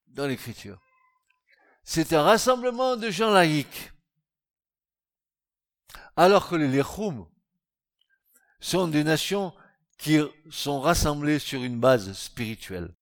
dans 0.09 0.27
l'écriture. 0.27 0.81
C'est 1.85 2.13
un 2.13 2.23
rassemblement 2.23 2.97
de 2.97 3.11
gens 3.11 3.31
laïcs. 3.31 3.93
Alors 6.17 6.49
que 6.49 6.57
les 6.57 6.69
Lechum 6.69 7.29
sont 8.61 8.89
des 8.89 9.05
nations 9.05 9.55
qui 9.99 10.19
sont 10.51 10.81
rassemblés 10.81 11.39
sur 11.39 11.63
une 11.63 11.81
base 11.81 12.13
spirituelle. 12.13 12.95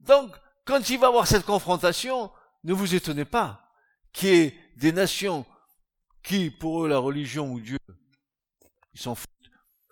Donc, 0.00 0.34
quand 0.64 0.88
il 0.90 0.98
va 0.98 1.06
y 1.06 1.08
avoir 1.08 1.26
cette 1.26 1.46
confrontation, 1.46 2.32
ne 2.64 2.72
vous 2.72 2.94
étonnez 2.94 3.24
pas 3.24 3.72
qu'il 4.12 4.28
y 4.28 4.32
ait 4.32 4.58
des 4.76 4.92
nations 4.92 5.46
qui, 6.22 6.50
pour 6.50 6.84
eux, 6.84 6.88
la 6.88 6.98
religion 6.98 7.52
ou 7.52 7.60
Dieu, 7.60 7.78
ils 8.92 9.00
s'en 9.00 9.14
foutent, 9.14 9.28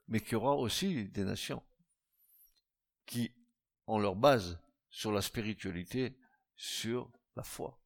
mais 0.09 0.21
qu'il 0.21 0.33
y 0.33 0.37
aura 0.37 0.57
aussi 0.57 1.05
des 1.09 1.25
nations 1.25 1.63
qui 3.07 3.33
ont 3.87 3.99
leur 3.99 4.17
base 4.17 4.59
sur 4.91 5.13
la 5.13 5.23
spiritualité, 5.23 6.19
sur 6.57 7.11
la 7.37 7.43
foi. 7.43 7.79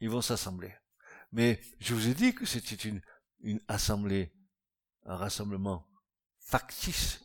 Ils 0.00 0.10
vont 0.10 0.22
s'assembler. 0.22 0.74
Mais 1.32 1.60
je 1.78 1.94
vous 1.94 2.08
ai 2.08 2.14
dit 2.14 2.34
que 2.34 2.46
c'était 2.46 2.88
une, 2.88 3.02
une 3.40 3.60
assemblée, 3.68 4.32
un 5.04 5.16
rassemblement 5.16 5.87
factice. 6.48 7.20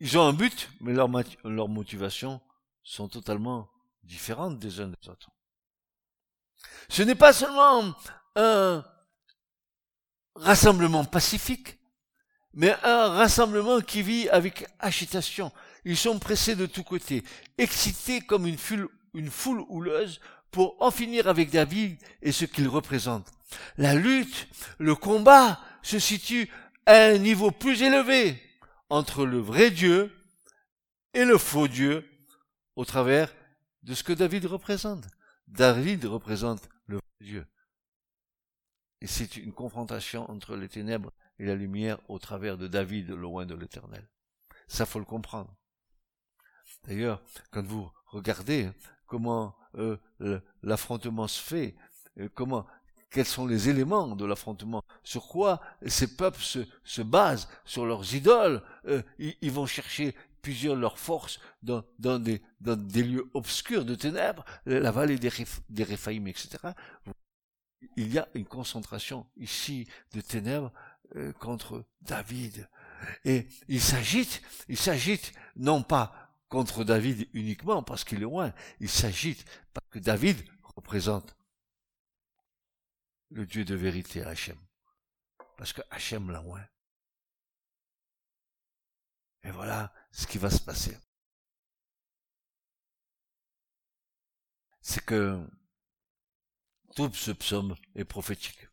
Ils 0.00 0.16
ont 0.16 0.22
un 0.28 0.32
but, 0.32 0.70
mais 0.80 0.92
leurs 0.92 1.10
leur 1.44 1.68
motivations 1.68 2.40
sont 2.84 3.08
totalement 3.08 3.68
différentes 4.04 4.60
des 4.60 4.78
uns 4.78 4.88
des 4.88 5.08
autres. 5.08 5.30
Ce 6.88 7.02
n'est 7.02 7.16
pas 7.16 7.32
seulement 7.32 7.92
un 8.36 8.84
rassemblement 10.36 11.04
pacifique, 11.04 11.78
mais 12.54 12.72
un 12.84 13.08
rassemblement 13.08 13.80
qui 13.80 14.02
vit 14.02 14.28
avec 14.28 14.66
agitation. 14.78 15.52
Ils 15.84 15.96
sont 15.96 16.20
pressés 16.20 16.54
de 16.54 16.66
tous 16.66 16.84
côtés, 16.84 17.24
excités 17.58 18.20
comme 18.20 18.46
une 18.46 18.56
foule 18.56 19.64
houleuse 19.68 20.20
pour 20.50 20.80
en 20.80 20.90
finir 20.90 21.28
avec 21.28 21.50
David 21.50 21.98
et 22.22 22.32
ce 22.32 22.44
qu'il 22.44 22.68
représente. 22.68 23.30
La 23.76 23.94
lutte, 23.94 24.48
le 24.78 24.94
combat 24.94 25.60
se 25.82 25.98
situe 25.98 26.50
à 26.86 26.94
un 27.06 27.18
niveau 27.18 27.50
plus 27.50 27.82
élevé 27.82 28.40
entre 28.90 29.26
le 29.26 29.38
vrai 29.38 29.70
Dieu 29.70 30.12
et 31.14 31.24
le 31.24 31.38
faux 31.38 31.68
Dieu 31.68 32.08
au 32.76 32.84
travers 32.84 33.34
de 33.82 33.94
ce 33.94 34.04
que 34.04 34.12
David 34.12 34.46
représente. 34.46 35.04
David 35.46 36.04
représente 36.04 36.68
le 36.86 36.96
vrai 36.96 37.04
Dieu. 37.20 37.46
Et 39.00 39.06
c'est 39.06 39.36
une 39.36 39.52
confrontation 39.52 40.30
entre 40.30 40.56
les 40.56 40.68
ténèbres 40.68 41.12
et 41.38 41.46
la 41.46 41.54
lumière 41.54 41.98
au 42.08 42.18
travers 42.18 42.58
de 42.58 42.66
David, 42.66 43.10
loin 43.10 43.46
de 43.46 43.54
l'éternel. 43.54 44.08
Ça 44.66 44.86
faut 44.86 44.98
le 44.98 45.04
comprendre. 45.04 45.54
D'ailleurs, 46.84 47.22
quand 47.50 47.64
vous 47.64 47.90
regardez 48.06 48.70
comment 49.08 49.56
euh, 49.76 49.96
l'affrontement 50.62 51.26
se 51.26 51.42
fait, 51.42 51.74
euh, 52.20 52.28
comment 52.34 52.66
quels 53.10 53.26
sont 53.26 53.46
les 53.46 53.68
éléments 53.68 54.14
de 54.14 54.24
l'affrontement, 54.24 54.84
sur 55.02 55.28
quoi 55.28 55.60
ces 55.86 56.16
peuples 56.16 56.42
se, 56.42 56.60
se 56.84 57.02
basent, 57.02 57.48
sur 57.64 57.86
leurs 57.86 58.14
idoles, 58.14 58.62
euh, 58.86 59.02
ils, 59.18 59.50
vont 59.50 59.66
chercher 59.66 60.14
plusieurs 60.42 60.76
leurs 60.76 60.98
forces 60.98 61.40
dans, 61.62 61.82
des, 61.98 62.42
lieux 63.02 63.30
obscurs 63.34 63.84
de 63.84 63.94
ténèbres, 63.94 64.44
la 64.66 64.90
vallée 64.90 65.18
des, 65.18 65.30
des 65.70 65.84
Réphaïm, 65.84 66.28
etc. 66.28 66.58
Il 67.96 68.12
y 68.12 68.18
a 68.18 68.28
une 68.34 68.44
concentration 68.44 69.26
ici 69.36 69.88
de 70.12 70.20
ténèbres 70.20 70.72
euh, 71.16 71.32
contre 71.32 71.86
David. 72.02 72.68
Et 73.24 73.48
il 73.68 73.80
s'agite, 73.80 74.42
il 74.68 74.76
s'agite 74.76 75.32
non 75.56 75.82
pas 75.82 76.27
contre 76.48 76.84
David 76.84 77.28
uniquement 77.32 77.82
parce 77.82 78.04
qu'il 78.04 78.18
est 78.18 78.22
loin, 78.22 78.52
il 78.80 78.88
s'agite 78.88 79.44
parce 79.72 79.88
que 79.90 79.98
David 79.98 80.36
représente 80.62 81.36
le 83.30 83.46
Dieu 83.46 83.64
de 83.64 83.74
vérité, 83.74 84.22
Hachem. 84.22 84.58
Parce 85.56 85.72
que 85.72 85.82
Hachem 85.90 86.30
l'a 86.30 86.40
loin. 86.40 86.64
Et 89.42 89.50
voilà 89.50 89.92
ce 90.10 90.26
qui 90.26 90.38
va 90.38 90.50
se 90.50 90.60
passer. 90.60 90.96
C'est 94.80 95.04
que 95.04 95.46
tout 96.96 97.12
ce 97.12 97.32
psaume 97.32 97.76
est 97.94 98.04
prophétique. 98.04 98.68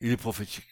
Il 0.00 0.10
est 0.10 0.16
prophétique. 0.16 0.68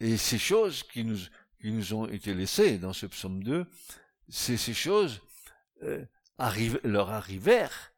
Et 0.00 0.16
ces 0.16 0.38
choses 0.38 0.82
qui 0.82 1.04
nous, 1.04 1.18
qui 1.60 1.72
nous 1.72 1.94
ont 1.94 2.06
été 2.06 2.34
laissées 2.34 2.78
dans 2.78 2.92
ce 2.92 3.06
psaume 3.06 3.42
2, 3.42 3.66
c'est 4.28 4.56
ces 4.56 4.74
choses 4.74 5.20
euh, 5.82 6.04
leur 6.84 7.10
arrivèrent 7.10 7.92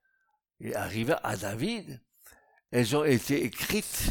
et 0.60 0.74
arrivèrent 0.74 1.24
à 1.24 1.36
David 1.36 2.00
elles 2.70 2.96
ont 2.96 3.04
été 3.04 3.44
écrites 3.44 4.10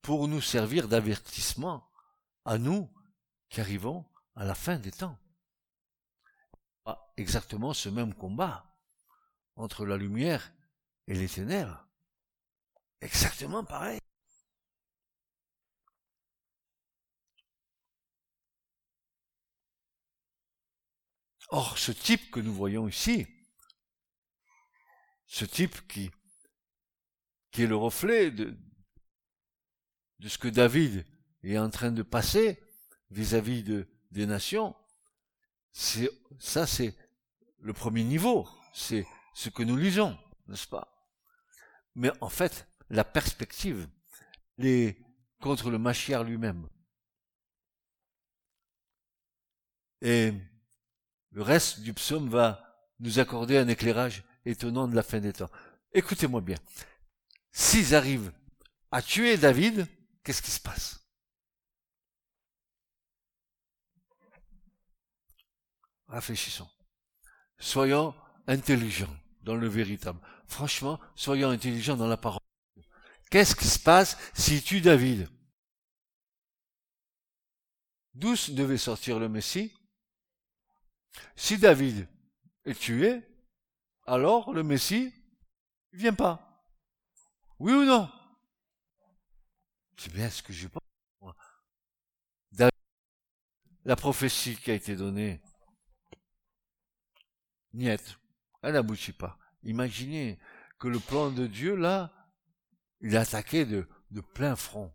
pour 0.00 0.28
nous 0.28 0.40
servir 0.40 0.88
d'avertissement 0.88 1.88
à 2.44 2.58
nous 2.58 2.88
qui 3.48 3.60
arrivons 3.60 4.04
à 4.36 4.44
la 4.44 4.54
fin 4.54 4.76
des 4.76 4.92
temps. 4.92 5.18
Exactement 7.16 7.72
ce 7.72 7.88
même 7.88 8.14
combat 8.14 8.76
entre 9.56 9.86
la 9.86 9.96
lumière 9.96 10.52
et 11.06 11.14
les 11.14 11.28
ténèbres. 11.28 11.88
Exactement 13.00 13.64
pareil. 13.64 13.98
Or, 21.48 21.78
ce 21.78 21.92
type 21.92 22.30
que 22.30 22.40
nous 22.40 22.52
voyons 22.52 22.88
ici, 22.88 23.26
ce 25.26 25.44
type 25.44 25.86
qui 25.88 26.10
qui 27.50 27.62
est 27.62 27.66
le 27.66 27.76
reflet 27.76 28.30
de, 28.30 28.54
de 30.18 30.28
ce 30.28 30.36
que 30.36 30.48
David 30.48 31.06
est 31.42 31.56
en 31.56 31.70
train 31.70 31.90
de 31.90 32.02
passer 32.02 32.62
vis-à-vis 33.10 33.62
de, 33.62 33.88
des 34.10 34.26
nations. 34.26 34.76
C'est, 35.72 36.10
ça, 36.38 36.66
c'est 36.66 36.94
le 37.60 37.72
premier 37.72 38.04
niveau. 38.04 38.46
C'est 38.74 39.06
ce 39.34 39.48
que 39.48 39.62
nous 39.62 39.76
lisons, 39.76 40.18
n'est-ce 40.48 40.66
pas? 40.66 40.96
mais 41.96 42.10
en 42.20 42.28
fait, 42.28 42.68
la 42.90 43.04
perspective, 43.04 43.88
les, 44.58 44.98
contre 45.40 45.70
le 45.70 45.78
Machiar 45.78 46.22
lui-même. 46.22 46.68
Et 50.02 50.32
le 51.30 51.42
reste 51.42 51.80
du 51.80 51.92
psaume 51.92 52.28
va 52.28 52.62
nous 53.00 53.18
accorder 53.18 53.58
un 53.58 53.68
éclairage 53.68 54.24
étonnant 54.44 54.88
de 54.88 54.94
la 54.94 55.02
fin 55.02 55.20
des 55.20 55.32
temps. 55.32 55.50
Écoutez-moi 55.92 56.40
bien. 56.40 56.56
S'ils 57.52 57.94
arrivent 57.94 58.32
à 58.90 59.02
tuer 59.02 59.36
David, 59.36 59.86
qu'est-ce 60.22 60.42
qui 60.42 60.50
se 60.50 60.60
passe? 60.60 61.00
Réfléchissons. 66.08 66.68
Soyons 67.58 68.14
intelligents 68.46 69.14
dans 69.42 69.56
le 69.56 69.68
véritable. 69.68 70.20
Franchement, 70.46 71.00
soyons 71.14 71.50
intelligents 71.50 71.96
dans 71.96 72.06
la 72.06 72.16
parole. 72.16 72.40
Qu'est-ce 73.30 73.56
qui 73.56 73.66
se 73.66 73.78
passe 73.78 74.16
s'ils 74.34 74.62
tuent 74.62 74.80
David? 74.80 75.28
D'où 78.14 78.34
devait 78.50 78.78
sortir 78.78 79.18
le 79.18 79.28
Messie 79.28 79.72
Si 81.34 81.58
David 81.58 82.08
est 82.64 82.78
tué, 82.78 83.22
alors 84.06 84.52
le 84.52 84.62
Messie 84.62 85.12
ne 85.92 85.98
vient 85.98 86.14
pas. 86.14 86.64
Oui 87.58 87.72
ou 87.72 87.84
non? 87.84 88.10
C'est 89.96 90.12
bien 90.12 90.28
ce 90.28 90.42
que 90.42 90.52
je 90.52 90.68
pense. 90.68 90.82
David, 92.52 92.72
la 93.84 93.96
prophétie 93.96 94.56
qui 94.56 94.70
a 94.70 94.74
été 94.74 94.94
donnée, 94.94 95.40
niet, 97.72 98.18
elle 98.62 98.72
n'aboutit 98.72 99.12
pas. 99.12 99.38
Imaginez 99.62 100.38
que 100.78 100.88
le 100.88 100.98
plan 100.98 101.30
de 101.30 101.46
Dieu, 101.46 101.74
là, 101.74 102.12
il 103.00 103.16
a 103.16 103.20
attaqué 103.20 103.64
de, 103.64 103.88
plein 104.34 104.56
front. 104.56 104.92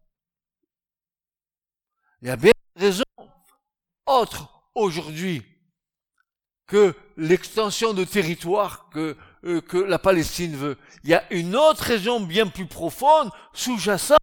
Il 2.21 2.27
y 2.27 2.31
a 2.31 2.35
bien 2.35 2.51
raison 2.75 3.03
autre 4.05 4.71
aujourd'hui 4.75 5.43
que 6.71 6.95
l'extension 7.17 7.93
de 7.93 8.05
territoire 8.05 8.87
que, 8.91 9.17
euh, 9.43 9.59
que 9.59 9.75
la 9.75 9.99
Palestine 9.99 10.55
veut. 10.55 10.77
Il 11.03 11.09
y 11.09 11.13
a 11.13 11.21
une 11.33 11.57
autre 11.57 11.83
raison 11.83 12.21
bien 12.21 12.47
plus 12.47 12.65
profonde, 12.65 13.29
sous-jacente, 13.51 14.17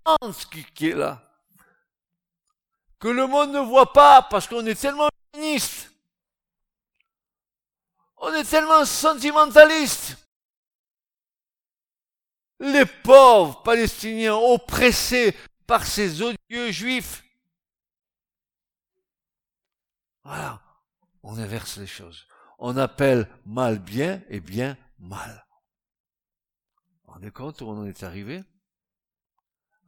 qui, 0.74 0.88
est 0.88 0.94
là. 0.94 1.30
Que 2.98 3.08
le 3.08 3.26
monde 3.26 3.52
ne 3.52 3.60
voit 3.60 3.92
pas 3.92 4.22
parce 4.22 4.48
qu'on 4.48 4.64
est 4.64 4.80
tellement 4.80 5.10
féministe. 5.34 5.92
On 8.16 8.32
est 8.32 8.44
tellement 8.44 8.86
sentimentaliste. 8.86 10.16
Les 12.60 12.86
pauvres 12.86 13.62
Palestiniens 13.62 14.36
oppressés 14.36 15.36
par 15.66 15.86
ces 15.86 16.22
odieux 16.22 16.70
juifs. 16.70 17.22
Voilà. 20.24 20.62
On 21.22 21.36
inverse 21.36 21.76
les 21.76 21.86
choses 21.86 22.24
on 22.58 22.76
appelle 22.76 23.28
mal 23.46 23.78
bien 23.78 24.22
et 24.28 24.40
bien 24.40 24.76
mal. 24.98 25.46
Vous 27.04 27.12
rendez 27.12 27.30
compte 27.30 27.60
où 27.60 27.66
on 27.66 27.78
en 27.78 27.86
est 27.86 28.02
arrivé? 28.02 28.42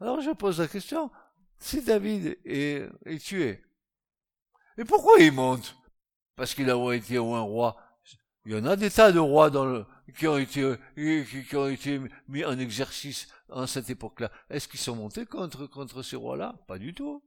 Alors 0.00 0.20
je 0.20 0.30
pose 0.30 0.60
la 0.60 0.68
question, 0.68 1.10
si 1.58 1.82
David 1.82 2.38
est, 2.44 2.88
tué, 3.22 3.62
et 4.78 4.84
pourquoi 4.84 5.18
il 5.18 5.32
monte? 5.32 5.76
Parce 6.36 6.54
qu'il 6.54 6.70
a 6.70 6.92
été 6.94 7.18
un 7.18 7.40
roi. 7.40 7.76
Il 8.46 8.52
y 8.52 8.54
en 8.56 8.64
a 8.64 8.76
des 8.76 8.90
tas 8.90 9.12
de 9.12 9.18
rois 9.18 9.50
dans 9.50 9.66
le, 9.66 9.84
qui 10.16 10.26
ont 10.26 10.38
été 10.38 10.74
qui, 10.94 11.56
ont 11.56 11.68
été 11.68 12.00
mis 12.28 12.44
en 12.46 12.58
exercice 12.58 13.28
en 13.50 13.66
cette 13.66 13.90
époque-là. 13.90 14.30
Est-ce 14.48 14.66
qu'ils 14.66 14.80
sont 14.80 14.96
montés 14.96 15.26
contre 15.26 15.66
contre 15.66 16.02
ces 16.02 16.16
rois-là? 16.16 16.54
Pas 16.66 16.78
du 16.78 16.94
tout. 16.94 17.22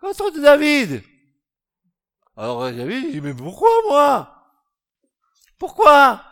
Contre 0.00 0.40
David. 0.40 1.04
Alors 2.36 2.62
David 2.72 3.12
dit, 3.12 3.20
mais 3.20 3.34
pourquoi 3.34 3.70
moi? 3.88 4.30
Pourquoi? 5.58 6.24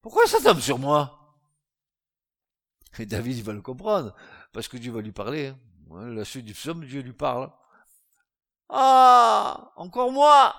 Pourquoi 0.00 0.26
ça 0.26 0.40
tombe 0.40 0.60
sur 0.60 0.78
moi? 0.78 1.20
Et 2.98 3.06
David, 3.06 3.38
il 3.38 3.42
va 3.42 3.52
le 3.52 3.62
comprendre, 3.62 4.14
parce 4.52 4.68
que 4.68 4.76
Dieu 4.76 4.92
va 4.92 5.00
lui 5.00 5.12
parler. 5.12 5.48
Hein. 5.90 6.10
La 6.10 6.24
suite 6.24 6.44
du 6.44 6.52
psaume, 6.52 6.84
Dieu 6.84 7.00
lui 7.00 7.12
parle. 7.12 7.50
Ah 8.68 9.72
Encore 9.76 10.12
moi 10.12 10.54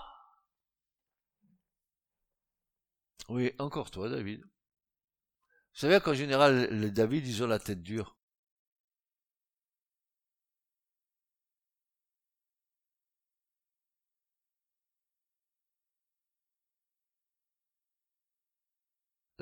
Oui, 3.30 3.54
encore 3.60 3.90
toi, 3.90 4.10
David. 4.10 4.42
Vous 4.42 5.80
savez 5.80 6.00
qu'en 6.00 6.14
général, 6.14 6.68
les 6.72 6.92
David, 6.92 7.26
ils 7.28 7.44
ont 7.44 7.48
la 7.48 7.60
tête 7.60 7.82
dure. 7.82 8.18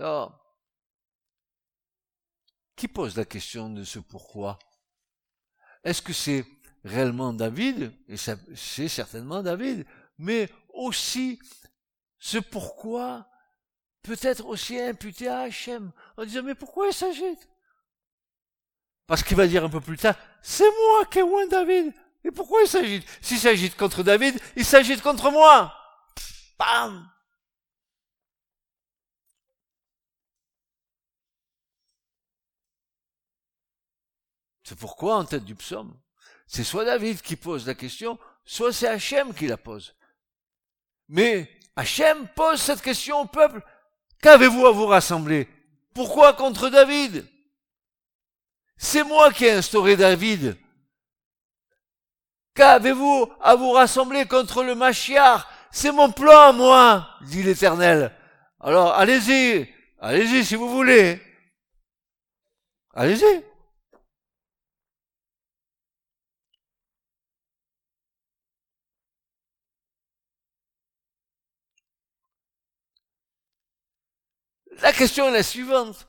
Alors, 0.03 0.37
qui 2.75 2.89
pose 2.89 3.15
la 3.15 3.23
question 3.23 3.69
de 3.69 3.85
ce 3.85 3.99
pourquoi? 3.99 4.59
Est-ce 5.85 6.01
que 6.01 6.11
c'est 6.11 6.45
réellement 6.83 7.31
David? 7.31 7.93
Et 8.09 8.17
c'est 8.17 8.89
certainement 8.89 9.41
David, 9.41 9.85
mais 10.17 10.49
aussi 10.73 11.39
ce 12.19 12.37
pourquoi 12.37 13.29
peut 14.01 14.17
être 14.23 14.45
aussi 14.45 14.77
imputé 14.77 15.29
à 15.29 15.43
Hachem, 15.43 15.93
en 16.17 16.25
disant 16.25 16.43
mais 16.43 16.55
pourquoi 16.55 16.87
il 16.87 16.93
s'agite? 16.93 17.47
Parce 19.07 19.23
qu'il 19.23 19.37
va 19.37 19.47
dire 19.47 19.63
un 19.63 19.69
peu 19.69 19.79
plus 19.79 19.95
tard, 19.95 20.17
c'est 20.41 20.69
moi 20.69 21.05
qui 21.05 21.19
ai 21.19 21.21
loin 21.21 21.47
David. 21.47 21.93
Et 22.25 22.31
pourquoi 22.31 22.61
il 22.61 22.67
s'agite? 22.67 23.07
S'il 23.21 23.39
s'agite 23.39 23.77
contre 23.77 24.03
David, 24.03 24.37
il 24.57 24.65
s'agite 24.65 25.01
contre 25.01 25.31
moi. 25.31 25.73
Bam 26.59 27.09
C'est 34.73 34.79
pourquoi 34.79 35.17
en 35.17 35.23
tête 35.23 35.45
du 35.45 35.53
psaume, 35.53 35.93
c'est 36.47 36.63
soit 36.63 36.83
David 36.83 37.21
qui 37.21 37.35
pose 37.35 37.67
la 37.67 37.75
question, 37.75 38.17
soit 38.43 38.73
c'est 38.73 38.87
Hachem 38.87 39.31
qui 39.31 39.45
la 39.45 39.55
pose. 39.55 39.95
Mais 41.09 41.47
Hachem 41.75 42.27
pose 42.29 42.59
cette 42.59 42.81
question 42.81 43.19
au 43.19 43.25
peuple. 43.25 43.61
Qu'avez-vous 44.19 44.65
à 44.65 44.71
vous 44.71 44.87
rassembler? 44.87 45.47
Pourquoi 45.93 46.33
contre 46.33 46.69
David? 46.69 47.23
C'est 48.75 49.03
moi 49.03 49.31
qui 49.31 49.45
ai 49.45 49.51
instauré 49.51 49.95
David. 49.95 50.57
Qu'avez-vous 52.55 53.31
à 53.41 53.53
vous 53.53 53.73
rassembler 53.73 54.25
contre 54.25 54.63
le 54.63 54.73
Machiar 54.73 55.47
C'est 55.69 55.91
mon 55.91 56.11
plan, 56.11 56.51
moi, 56.51 57.07
dit 57.21 57.43
l'Éternel. 57.43 58.11
Alors, 58.59 58.91
allez-y, 58.95 59.71
allez-y 59.99 60.43
si 60.43 60.55
vous 60.55 60.69
voulez. 60.69 61.21
Allez-y. 62.95 63.52
La 74.83 74.91
question 74.91 75.29
est 75.29 75.31
la 75.31 75.43
suivante. 75.43 76.07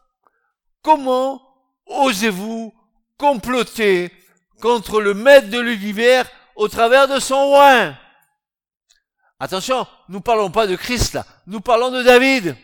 Comment 0.83 1.41
osez-vous 1.87 2.75
comploter 3.17 4.13
contre 4.61 5.01
le 5.01 5.15
maître 5.15 5.49
de 5.49 5.61
l'univers 5.61 6.29
au 6.57 6.67
travers 6.67 7.07
de 7.07 7.21
son 7.21 7.37
oin? 7.37 7.97
Attention, 9.39 9.87
nous 10.09 10.21
parlons 10.21 10.51
pas 10.51 10.67
de 10.67 10.75
Christ 10.75 11.15
là, 11.15 11.25
nous 11.47 11.61
parlons 11.61 11.93
de 11.93 12.03
David. 12.03 12.57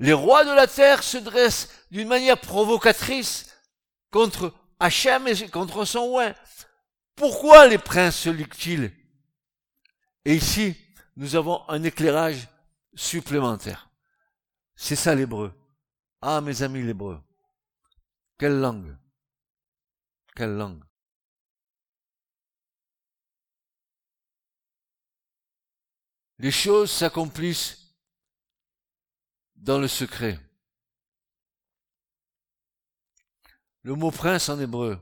Les 0.00 0.12
rois 0.12 0.44
de 0.44 0.52
la 0.52 0.66
terre 0.66 1.02
se 1.02 1.16
dressent 1.16 1.70
d'une 1.90 2.08
manière 2.08 2.38
provocatrice 2.38 3.56
contre 4.10 4.52
Hachem 4.80 5.28
et 5.28 5.48
contre 5.48 5.86
son 5.86 6.00
oin. 6.00 6.34
Pourquoi 7.14 7.68
les 7.68 7.78
princes 7.78 8.16
se 8.16 8.30
liguent-ils? 8.30 8.92
Et 10.24 10.34
ici, 10.34 10.76
nous 11.16 11.36
avons 11.36 11.68
un 11.68 11.82
éclairage 11.82 12.48
supplémentaire. 12.94 13.90
C'est 14.74 14.96
ça 14.96 15.14
l'hébreu. 15.14 15.52
Ah, 16.20 16.40
mes 16.40 16.62
amis 16.62 16.82
l'hébreu. 16.82 17.20
Quelle 18.38 18.60
langue? 18.60 18.96
Quelle 20.34 20.56
langue? 20.56 20.82
Les 26.38 26.50
choses 26.50 26.90
s'accomplissent 26.90 27.94
dans 29.54 29.78
le 29.78 29.86
secret. 29.86 30.40
Le 33.82 33.94
mot 33.94 34.10
prince 34.10 34.48
en 34.48 34.58
hébreu, 34.58 35.00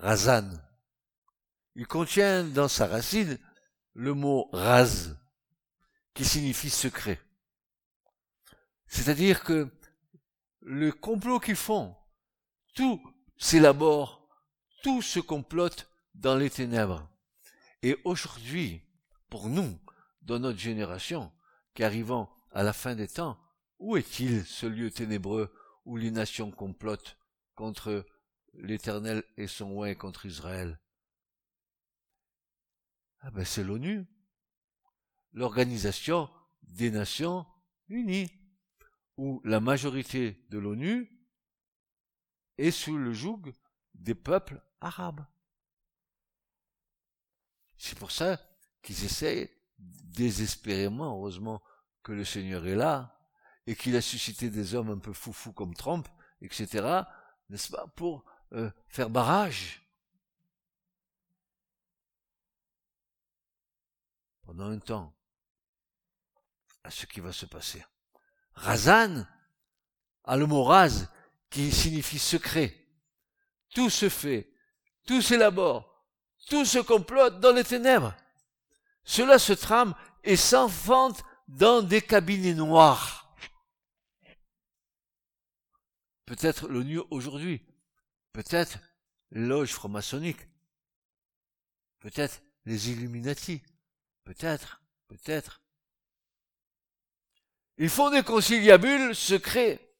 Razan. 0.00 0.48
il 1.74 1.86
contient 1.86 2.44
dans 2.44 2.68
sa 2.68 2.86
racine 2.86 3.38
le 3.94 4.14
mot 4.14 4.48
raz, 4.52 5.16
qui 6.14 6.24
signifie 6.24 6.70
secret. 6.70 7.20
C'est-à-dire 8.86 9.42
que 9.42 9.68
le 10.60 10.92
complot 10.92 11.40
qu'ils 11.40 11.56
font, 11.56 11.96
tout 12.74 13.02
s'élabore, 13.36 14.28
tout 14.84 15.02
se 15.02 15.18
complote 15.18 15.90
dans 16.14 16.36
les 16.36 16.50
ténèbres. 16.50 17.08
Et 17.82 17.96
aujourd'hui, 18.04 18.82
pour 19.30 19.48
nous, 19.48 19.78
dans 20.22 20.38
notre 20.38 20.58
génération, 20.58 21.32
qui 21.74 21.82
arrivons 21.82 22.28
à 22.52 22.62
la 22.62 22.72
fin 22.72 22.94
des 22.94 23.08
temps, 23.08 23.38
où 23.80 23.96
est-il 23.96 24.44
ce 24.46 24.66
lieu 24.66 24.90
ténébreux 24.90 25.52
où 25.84 25.96
les 25.96 26.10
nations 26.10 26.50
complotent 26.52 27.16
contre 27.56 28.06
l'Éternel 28.54 29.24
et 29.36 29.46
son 29.46 29.70
oint 29.78 29.94
contre 29.94 30.26
Israël 30.26 30.80
Ah 33.20 33.30
ben 33.30 33.44
c'est 33.44 33.64
l'ONU, 33.64 34.06
l'Organisation 35.32 36.30
des 36.62 36.90
Nations 36.90 37.46
Unies, 37.88 38.30
où 39.16 39.40
la 39.44 39.60
majorité 39.60 40.46
de 40.50 40.58
l'ONU 40.58 41.10
est 42.56 42.70
sous 42.70 42.96
le 42.96 43.12
joug 43.12 43.52
des 43.94 44.14
peuples 44.14 44.62
arabes. 44.80 45.24
C'est 47.76 47.98
pour 47.98 48.10
ça 48.10 48.40
qu'ils 48.82 49.04
essayent 49.04 49.50
désespérément, 49.78 51.16
heureusement 51.16 51.62
que 52.02 52.12
le 52.12 52.24
Seigneur 52.24 52.66
est 52.66 52.74
là, 52.74 53.18
et 53.66 53.76
qu'il 53.76 53.96
a 53.96 54.00
suscité 54.00 54.50
des 54.50 54.74
hommes 54.74 54.90
un 54.90 54.98
peu 54.98 55.12
foufous 55.12 55.52
comme 55.52 55.74
Trump, 55.74 56.08
etc., 56.40 57.02
n'est-ce 57.48 57.70
pas, 57.70 57.86
pour 57.96 58.24
euh, 58.52 58.70
faire 58.88 59.10
barrage. 59.10 59.82
Pendant 64.42 64.70
un 64.70 64.78
temps, 64.78 65.14
à 66.84 66.90
ce 66.90 67.06
qui 67.06 67.20
va 67.20 67.32
se 67.32 67.46
passer. 67.46 67.84
Razan 68.54 69.26
a 70.24 70.36
le 70.36 70.46
mot 70.46 70.64
raz 70.64 71.08
qui 71.50 71.70
signifie 71.70 72.18
secret. 72.18 72.74
Tout 73.74 73.90
se 73.90 74.08
fait, 74.08 74.50
tout 75.06 75.20
s'élabore, 75.20 76.06
tout 76.48 76.64
se 76.64 76.78
complote 76.78 77.40
dans 77.40 77.52
les 77.52 77.64
ténèbres. 77.64 78.14
Cela 79.04 79.38
se 79.38 79.52
trame 79.52 79.94
et 80.24 80.36
s'enfante 80.36 81.22
dans 81.46 81.82
des 81.82 82.02
cabinets 82.02 82.54
noirs. 82.54 83.34
Peut-être 86.24 86.68
l'ONU 86.68 87.00
aujourd'hui, 87.10 87.67
peut-être 88.32 88.78
les 89.30 89.46
loges 89.46 89.72
franc-maçonniques, 89.72 90.48
peut-être 92.00 92.40
les 92.64 92.90
Illuminati, 92.90 93.62
peut-être, 94.24 94.82
peut-être. 95.08 95.62
Ils 97.78 97.90
font 97.90 98.10
des 98.10 98.22
conciliabules 98.22 99.14
secrets 99.14 99.94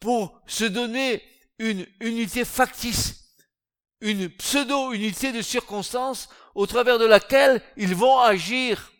pour 0.00 0.42
se 0.46 0.64
donner 0.64 1.22
une 1.58 1.86
unité 2.00 2.44
factice, 2.44 3.36
une 4.00 4.28
pseudo-unité 4.28 5.32
de 5.32 5.42
circonstances 5.42 6.28
au 6.54 6.66
travers 6.66 6.98
de 6.98 7.04
laquelle 7.04 7.62
ils 7.76 7.94
vont 7.94 8.18
agir. 8.18 8.92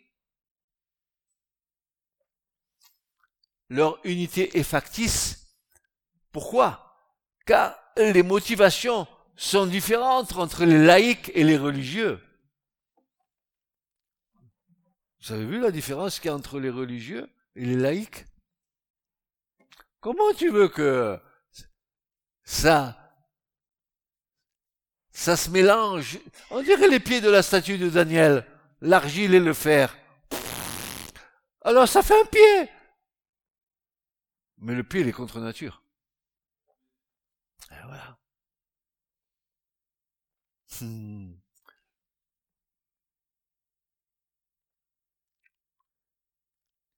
Leur 3.69 3.99
unité 4.05 4.57
est 4.57 4.63
factice. 4.63 5.57
Pourquoi? 6.31 6.95
Car 7.45 7.82
les 7.97 8.23
motivations 8.23 9.07
sont 9.35 9.65
différentes 9.65 10.33
entre 10.33 10.65
les 10.65 10.83
laïcs 10.85 11.31
et 11.33 11.43
les 11.43 11.57
religieux. 11.57 12.21
Vous 15.21 15.31
avez 15.31 15.45
vu 15.45 15.59
la 15.59 15.71
différence 15.71 16.19
qu'il 16.19 16.29
y 16.29 16.31
a 16.31 16.35
entre 16.35 16.59
les 16.59 16.69
religieux 16.69 17.29
et 17.55 17.65
les 17.65 17.77
laïcs? 17.77 18.25
Comment 19.99 20.33
tu 20.33 20.49
veux 20.49 20.67
que 20.67 21.19
ça 22.43 22.99
ça 25.11 25.37
se 25.37 25.49
mélange? 25.49 26.19
On 26.49 26.61
dirait 26.61 26.89
les 26.89 26.99
pieds 26.99 27.21
de 27.21 27.29
la 27.29 27.41
statue 27.43 27.77
de 27.77 27.89
Daniel, 27.89 28.45
l'argile 28.81 29.33
et 29.33 29.39
le 29.39 29.53
fer. 29.53 29.95
Alors 31.61 31.87
ça 31.87 32.01
fait 32.01 32.19
un 32.19 32.25
pied. 32.25 32.69
Mais 34.57 34.75
le 34.75 34.83
pied, 34.83 35.01
il 35.01 35.07
est 35.07 35.13
contre 35.13 35.39
nature. 35.39 35.83
Et 37.71 37.81
voilà. 37.85 38.17
Hmm. 40.81 41.33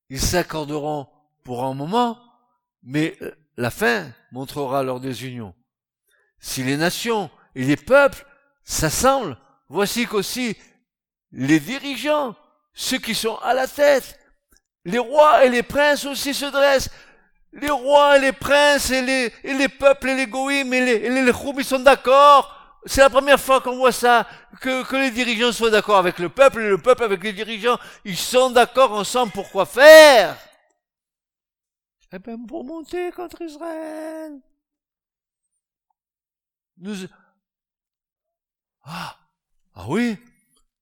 Ils 0.09 0.21
s'accorderont 0.21 1.07
pour 1.43 1.63
un 1.65 1.73
moment, 1.73 2.19
mais 2.83 3.17
la 3.57 3.71
fin 3.71 4.11
montrera 4.31 4.83
leur 4.83 4.99
désunion. 4.99 5.53
Si 6.39 6.63
les 6.63 6.77
nations 6.77 7.29
et 7.55 7.63
les 7.63 7.75
peuples 7.75 8.25
s'assemblent, 8.63 9.37
voici 9.69 10.05
qu'aussi 10.05 10.55
les 11.31 11.59
dirigeants, 11.59 12.35
ceux 12.73 12.99
qui 12.99 13.15
sont 13.15 13.37
à 13.37 13.53
la 13.53 13.67
tête, 13.67 14.19
les 14.83 14.99
rois 14.99 15.45
et 15.45 15.49
les 15.49 15.63
princes 15.63 16.05
aussi 16.05 16.33
se 16.33 16.45
dressent. 16.45 16.91
Les 17.53 17.71
rois 17.71 18.17
et 18.17 18.21
les 18.21 18.33
princes 18.33 18.91
et 18.91 19.01
les, 19.01 19.33
et 19.43 19.53
les 19.53 19.69
peuples 19.69 20.09
et 20.09 20.15
les 20.15 20.27
goïms 20.27 20.73
et 20.73 20.81
les, 20.81 21.59
et 21.59 21.63
sont 21.63 21.79
d'accord. 21.79 22.54
C'est 22.85 23.01
la 23.01 23.09
première 23.09 23.39
fois 23.39 23.61
qu'on 23.61 23.77
voit 23.77 23.91
ça, 23.91 24.27
que, 24.61 24.83
que 24.83 24.95
les 24.95 25.11
dirigeants 25.11 25.51
soient 25.51 25.71
d'accord 25.71 25.97
avec 25.97 26.19
le 26.19 26.29
peuple 26.29 26.61
et 26.61 26.69
le 26.69 26.77
peuple 26.77 27.03
avec 27.03 27.23
les 27.23 27.33
dirigeants. 27.33 27.79
Ils 28.03 28.17
sont 28.17 28.51
d'accord 28.51 28.91
ensemble 28.91 29.31
pour 29.31 29.49
quoi 29.49 29.65
faire 29.65 30.37
Eh 32.11 32.19
bien, 32.19 32.37
pour 32.45 32.63
monter 32.63 33.11
contre 33.11 33.41
Israël. 33.41 34.39
Nous, 36.77 37.07
ah, 38.85 39.17
ah 39.73 39.85
oui? 39.87 40.17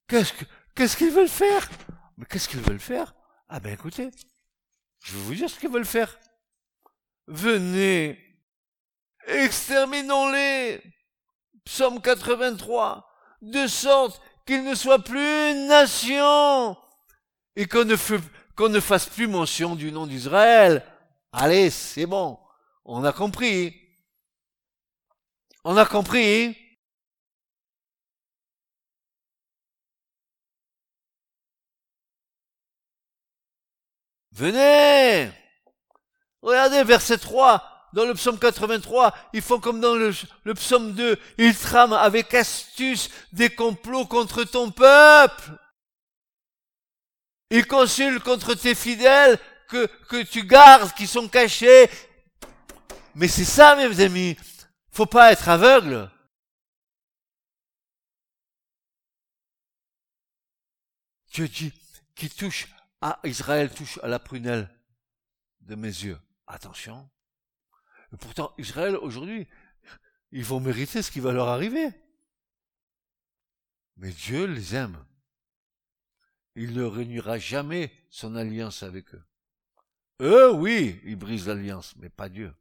Qu'est-ce 0.07 0.33
que, 0.33 0.45
qu'est-ce 0.75 0.97
qu'ils 0.97 1.11
veulent 1.11 1.27
faire? 1.27 1.69
Mais 2.17 2.25
qu'est-ce 2.25 2.49
qu'ils 2.49 2.59
veulent 2.59 2.79
faire? 2.79 3.15
Ah 3.47 3.59
ben 3.59 3.73
écoutez, 3.73 4.11
je 5.03 5.13
vais 5.13 5.21
vous 5.23 5.35
dire 5.35 5.49
ce 5.49 5.57
qu'ils 5.59 5.69
veulent 5.69 5.85
faire. 5.85 6.19
Venez, 7.27 8.19
exterminons-les. 9.25 10.81
Psaume 11.66 12.01
83, 12.01 13.09
de 13.41 13.68
sorte 13.68 14.22
qu'ils 14.45 14.64
ne 14.64 14.76
soient 14.76 14.99
plus 14.99 15.51
une 15.51 15.68
nation 15.68 16.78
et 17.55 17.68
qu'on 17.68 17.86
ne, 17.86 17.95
qu'on 18.55 18.70
ne 18.70 18.80
fasse 18.80 19.07
plus 19.07 19.28
mention 19.28 19.76
du 19.76 19.91
nom 19.91 20.07
d'Israël. 20.07 20.86
Allez, 21.32 21.70
c'est 21.70 22.05
bon, 22.05 22.39
on 22.86 23.03
a 23.03 23.14
compris. 23.14 23.80
On 25.64 25.78
a 25.78 25.86
compris. 25.86 26.57
Venez 34.34 35.32
Regardez 36.41 36.84
verset 36.84 37.18
3 37.18 37.72
dans 37.93 38.05
le 38.05 38.13
psaume 38.13 38.39
83, 38.39 39.15
ils 39.33 39.41
font 39.41 39.59
comme 39.59 39.79
dans 39.79 39.95
le, 39.95 40.11
psaume 40.53 40.93
2, 40.93 41.17
ils 41.37 41.55
trament 41.55 41.93
avec 41.93 42.33
astuce 42.33 43.09
des 43.31 43.49
complots 43.49 44.05
contre 44.05 44.43
ton 44.43 44.71
peuple. 44.71 45.51
Ils 47.49 47.67
consultent 47.67 48.23
contre 48.23 48.55
tes 48.55 48.75
fidèles 48.75 49.39
que, 49.69 49.85
que 50.09 50.23
tu 50.23 50.43
gardes, 50.43 50.91
qui 50.93 51.07
sont 51.07 51.27
cachés. 51.27 51.89
Mais 53.15 53.27
c'est 53.27 53.45
ça, 53.45 53.75
mes 53.75 53.99
amis. 54.01 54.35
Faut 54.91 55.05
pas 55.05 55.31
être 55.31 55.47
aveugle. 55.49 56.09
Dieu 61.31 61.47
dit, 61.47 61.73
qui 62.15 62.29
touche 62.29 62.67
ah, 63.05 63.19
Israël 63.25 63.69
touche 63.69 63.99
à 64.01 64.07
la 64.07 64.17
prunelle 64.17 64.73
de 65.59 65.75
mes 65.75 65.89
yeux. 65.89 66.17
Attention. 66.47 67.09
Et 68.14 68.18
pourtant, 68.18 68.53
Israël, 68.57 68.95
aujourd'hui, 68.95 69.47
ils 70.32 70.45
vont 70.45 70.59
mériter 70.59 71.01
ce 71.01 71.11
qui 71.11 71.20
va 71.20 71.32
leur 71.32 71.47
arriver. 71.47 71.89
Mais 73.97 74.11
Dieu 74.11 74.45
les 74.45 74.76
aime. 74.76 75.03
Il 76.55 76.74
ne 76.74 76.84
réunira 76.84 77.39
jamais 77.39 77.91
son 78.09 78.36
alliance 78.36 78.84
avec 78.84 79.14
eux. 79.16 79.24
Eux, 80.22 80.51
oui, 80.51 81.01
ils 81.05 81.16
brisent 81.16 81.47
l'alliance, 81.47 81.95
mais 81.95 82.09
pas 82.09 82.30
Dieu. 82.30 82.55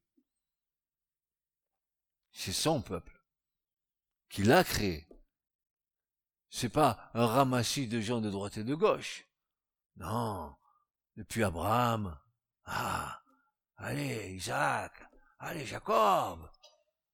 C'est 2.30 2.52
son 2.52 2.80
peuple 2.80 3.22
qui 4.30 4.42
l'a 4.42 4.64
créé. 4.64 5.06
C'est 6.48 6.70
pas 6.70 7.10
un 7.12 7.26
ramassis 7.26 7.86
de 7.86 8.00
gens 8.00 8.22
de 8.22 8.30
droite 8.30 8.56
et 8.56 8.64
de 8.64 8.74
gauche. 8.74 9.26
Non. 9.96 10.56
Depuis 11.16 11.44
Abraham. 11.44 12.18
Ah. 12.64 13.22
Allez, 13.76 14.34
Isaac. 14.34 15.11
Allez, 15.44 15.66
Jacob. 15.66 16.38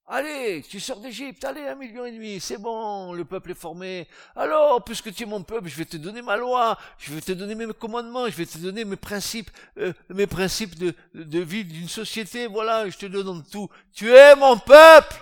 Allez, 0.06 0.62
tu 0.62 0.80
sors 0.80 1.00
d'Égypte, 1.00 1.44
allez, 1.44 1.66
un 1.66 1.74
million 1.74 2.04
et 2.04 2.12
demi, 2.12 2.40
c'est 2.40 2.56
bon, 2.58 3.12
le 3.12 3.24
peuple 3.24 3.50
est 3.50 3.54
formé. 3.54 4.06
Alors, 4.36 4.82
puisque 4.84 5.12
tu 5.12 5.22
es 5.22 5.26
mon 5.26 5.42
peuple, 5.42 5.68
je 5.68 5.76
vais 5.76 5.84
te 5.86 5.96
donner 5.96 6.20
ma 6.22 6.36
loi, 6.36 6.78
je 6.98 7.12
vais 7.12 7.20
te 7.20 7.32
donner 7.32 7.54
mes 7.54 7.66
commandements, 7.74 8.26
je 8.26 8.36
vais 8.36 8.46
te 8.46 8.56
donner 8.58 8.86
mes 8.86 8.96
principes, 8.96 9.50
euh, 9.78 9.92
mes 10.10 10.26
principes 10.26 10.78
de, 10.78 10.94
de 11.14 11.40
vie 11.40 11.64
d'une 11.64 11.88
société, 11.88 12.46
voilà, 12.46 12.88
je 12.88 12.96
te 12.96 13.06
donne 13.06 13.44
tout. 13.50 13.68
Tu 13.92 14.10
es 14.10 14.34
mon 14.36 14.58
peuple, 14.58 15.16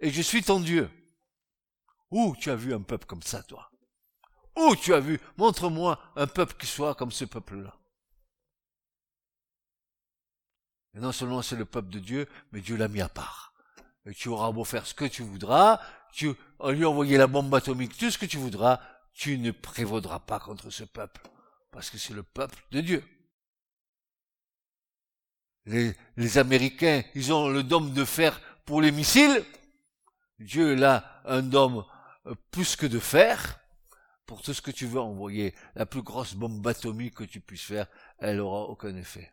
et 0.00 0.10
je 0.10 0.20
suis 0.20 0.42
ton 0.42 0.60
Dieu. 0.60 0.90
Où 2.10 2.34
tu 2.38 2.50
as 2.50 2.56
vu 2.56 2.74
un 2.74 2.82
peuple 2.82 3.06
comme 3.06 3.22
ça, 3.22 3.42
toi? 3.42 3.70
Où 4.56 4.74
tu 4.76 4.92
as 4.92 5.00
vu? 5.00 5.20
Montre-moi 5.36 5.98
un 6.16 6.26
peuple 6.26 6.54
qui 6.58 6.66
soit 6.66 6.94
comme 6.94 7.12
ce 7.12 7.24
peuple-là. 7.24 7.77
Non 10.98 11.12
seulement 11.12 11.42
c'est 11.42 11.56
le 11.56 11.64
peuple 11.64 11.90
de 11.90 11.98
Dieu, 11.98 12.28
mais 12.52 12.60
Dieu 12.60 12.76
l'a 12.76 12.88
mis 12.88 13.00
à 13.00 13.08
part. 13.08 13.52
Et 14.06 14.14
tu 14.14 14.28
auras 14.28 14.50
beau 14.52 14.64
faire 14.64 14.86
ce 14.86 14.94
que 14.94 15.04
tu 15.04 15.22
voudras, 15.22 15.80
tu 16.12 16.32
lui 16.70 16.84
envoyer 16.84 17.18
la 17.18 17.26
bombe 17.26 17.54
atomique, 17.54 17.96
tout 17.96 18.10
ce 18.10 18.18
que 18.18 18.26
tu 18.26 18.38
voudras, 18.38 18.80
tu 19.12 19.38
ne 19.38 19.50
prévaudras 19.50 20.20
pas 20.20 20.40
contre 20.40 20.70
ce 20.70 20.84
peuple, 20.84 21.20
parce 21.70 21.90
que 21.90 21.98
c'est 21.98 22.14
le 22.14 22.22
peuple 22.22 22.58
de 22.70 22.80
Dieu. 22.80 23.04
Les, 25.66 26.38
Américains, 26.38 27.02
ils 27.14 27.32
ont 27.32 27.48
le 27.48 27.62
dôme 27.62 27.92
de 27.92 28.04
fer 28.04 28.40
pour 28.64 28.80
les 28.80 28.90
missiles. 28.90 29.44
Dieu 30.38 30.82
a 30.82 31.22
un 31.26 31.42
dôme 31.42 31.84
euh, 32.26 32.34
plus 32.50 32.74
que 32.74 32.86
de 32.86 32.98
fer. 32.98 33.60
Pour 34.24 34.42
tout 34.42 34.54
ce 34.54 34.62
que 34.62 34.70
tu 34.70 34.86
veux 34.86 35.00
envoyer, 35.00 35.54
la 35.74 35.86
plus 35.86 36.02
grosse 36.02 36.34
bombe 36.34 36.66
atomique 36.66 37.14
que 37.14 37.24
tu 37.24 37.40
puisses 37.40 37.64
faire, 37.64 37.86
elle 38.18 38.40
aura 38.40 38.62
aucun 38.62 38.94
effet. 38.96 39.32